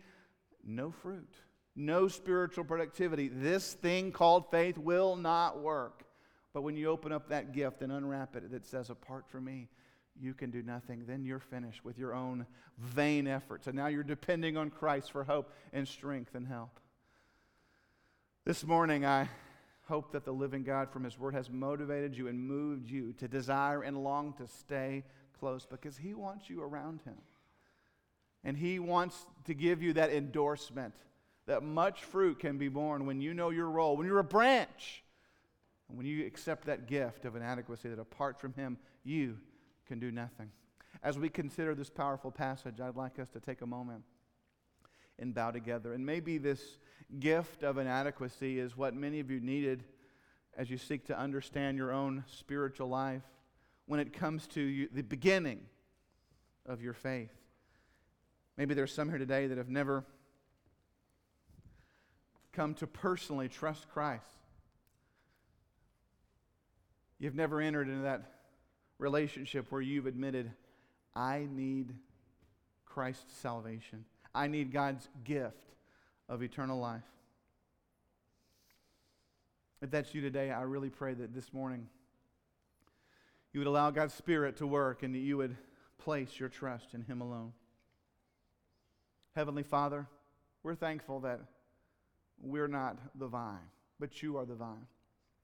no 0.63 0.91
fruit, 0.91 1.33
no 1.75 2.07
spiritual 2.07 2.63
productivity. 2.63 3.27
This 3.27 3.73
thing 3.73 4.13
called 4.13 4.49
faith 4.49 4.77
will 4.77 5.17
not 5.17 5.59
work. 5.59 6.03
But 6.53 6.61
when 6.61 6.77
you 6.77 6.89
open 6.89 7.11
up 7.11 7.29
that 7.29 7.51
gift 7.51 7.81
and 7.81 7.91
unwrap 7.91 8.37
it 8.37 8.49
that 8.51 8.65
says, 8.65 8.89
Apart 8.89 9.27
from 9.27 9.43
me, 9.43 9.67
you 10.21 10.33
can 10.33 10.51
do 10.51 10.61
nothing, 10.61 11.03
then 11.07 11.25
you're 11.25 11.39
finished 11.39 11.83
with 11.85 11.97
your 11.97 12.13
own 12.13 12.45
vain 12.77 13.27
efforts. 13.27 13.67
And 13.67 13.75
now 13.75 13.87
you're 13.87 14.03
depending 14.03 14.57
on 14.57 14.69
Christ 14.69 15.11
for 15.11 15.23
hope 15.23 15.51
and 15.73 15.87
strength 15.87 16.35
and 16.35 16.47
help. 16.47 16.79
This 18.45 18.65
morning, 18.65 19.05
I 19.05 19.29
hope 19.87 20.11
that 20.11 20.25
the 20.25 20.31
living 20.31 20.63
God 20.63 20.89
from 20.91 21.03
His 21.03 21.17
Word 21.17 21.33
has 21.33 21.49
motivated 21.49 22.15
you 22.17 22.27
and 22.27 22.39
moved 22.39 22.89
you 22.89 23.13
to 23.13 23.27
desire 23.27 23.81
and 23.81 24.03
long 24.03 24.33
to 24.33 24.47
stay 24.47 25.03
close 25.39 25.65
because 25.65 25.97
He 25.97 26.13
wants 26.13 26.49
you 26.49 26.61
around 26.61 27.01
Him. 27.05 27.17
And 28.43 28.57
He 28.57 28.79
wants 28.79 29.25
to 29.45 29.53
give 29.53 29.81
you 29.81 29.93
that 29.93 30.11
endorsement 30.11 30.93
that 31.47 31.63
much 31.63 32.03
fruit 32.03 32.39
can 32.39 32.57
be 32.57 32.67
borne 32.67 33.05
when 33.05 33.21
you 33.21 33.33
know 33.33 33.49
your 33.49 33.69
role, 33.69 33.97
when 33.97 34.05
you're 34.05 34.19
a 34.19 34.23
branch, 34.23 35.03
and 35.87 35.97
when 35.97 36.05
you 36.05 36.25
accept 36.25 36.65
that 36.65 36.87
gift 36.87 37.25
of 37.25 37.35
inadequacy 37.35 37.89
that 37.89 37.99
apart 37.99 38.39
from 38.39 38.53
Him, 38.53 38.77
you 39.03 39.37
can 39.87 39.99
do 39.99 40.11
nothing. 40.11 40.51
As 41.03 41.17
we 41.17 41.29
consider 41.29 41.75
this 41.75 41.89
powerful 41.89 42.31
passage, 42.31 42.79
I'd 42.79 42.95
like 42.95 43.19
us 43.19 43.29
to 43.29 43.39
take 43.39 43.61
a 43.61 43.65
moment 43.65 44.03
and 45.19 45.33
bow 45.33 45.51
together. 45.51 45.93
And 45.93 46.05
maybe 46.05 46.37
this 46.37 46.61
gift 47.19 47.63
of 47.63 47.77
inadequacy 47.77 48.59
is 48.59 48.75
what 48.75 48.93
many 48.93 49.19
of 49.19 49.31
you 49.31 49.39
needed 49.39 49.83
as 50.57 50.69
you 50.69 50.77
seek 50.77 51.05
to 51.05 51.17
understand 51.17 51.77
your 51.77 51.91
own 51.91 52.23
spiritual 52.27 52.89
life 52.89 53.23
when 53.85 53.99
it 53.99 54.11
comes 54.11 54.47
to 54.47 54.61
you, 54.61 54.89
the 54.91 55.03
beginning 55.03 55.61
of 56.65 56.81
your 56.81 56.93
faith. 56.93 57.31
Maybe 58.57 58.73
there's 58.73 58.93
some 58.93 59.09
here 59.09 59.19
today 59.19 59.47
that 59.47 59.57
have 59.57 59.69
never 59.69 60.03
come 62.51 62.73
to 62.75 62.87
personally 62.87 63.47
trust 63.47 63.87
Christ. 63.89 64.25
You've 67.19 67.35
never 67.35 67.61
entered 67.61 67.87
into 67.87 68.01
that 68.01 68.36
relationship 68.99 69.71
where 69.71 69.81
you've 69.81 70.05
admitted, 70.05 70.51
I 71.15 71.47
need 71.51 71.93
Christ's 72.85 73.37
salvation. 73.37 74.05
I 74.33 74.47
need 74.47 74.71
God's 74.71 75.07
gift 75.23 75.73
of 76.29 76.41
eternal 76.41 76.79
life. 76.79 77.03
If 79.81 79.91
that's 79.91 80.13
you 80.13 80.21
today, 80.21 80.51
I 80.51 80.63
really 80.63 80.89
pray 80.89 81.13
that 81.13 81.33
this 81.33 81.53
morning 81.53 81.87
you 83.53 83.59
would 83.59 83.67
allow 83.67 83.91
God's 83.91 84.13
Spirit 84.13 84.57
to 84.57 84.67
work 84.67 85.03
and 85.03 85.13
that 85.13 85.19
you 85.19 85.37
would 85.37 85.55
place 85.97 86.39
your 86.39 86.49
trust 86.49 86.93
in 86.93 87.01
Him 87.01 87.21
alone. 87.21 87.53
Heavenly 89.35 89.63
Father, 89.63 90.07
we're 90.63 90.75
thankful 90.75 91.19
that 91.21 91.39
we're 92.41 92.67
not 92.67 92.97
the 93.15 93.27
vine, 93.27 93.69
but 93.99 94.21
you 94.21 94.37
are 94.37 94.45
the 94.45 94.55
vine. 94.55 94.87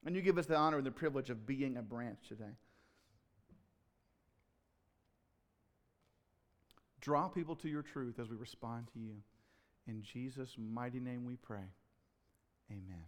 And 0.05 0.15
you 0.15 0.21
give 0.21 0.37
us 0.37 0.47
the 0.47 0.55
honor 0.55 0.77
and 0.77 0.85
the 0.85 0.91
privilege 0.91 1.29
of 1.29 1.45
being 1.45 1.77
a 1.77 1.81
branch 1.81 2.19
today. 2.27 2.55
Draw 7.03 7.27
people 7.27 7.57
to 7.57 7.67
your 7.67 7.81
truth 7.81 8.17
as 8.17 8.29
we 8.29 8.37
respond 8.37 8.87
to 8.93 8.99
you. 8.99 9.15
In 9.87 10.01
Jesus' 10.01 10.55
mighty 10.57 11.01
name 11.01 11.25
we 11.25 11.35
pray. 11.35 11.67
Amen. 12.71 13.03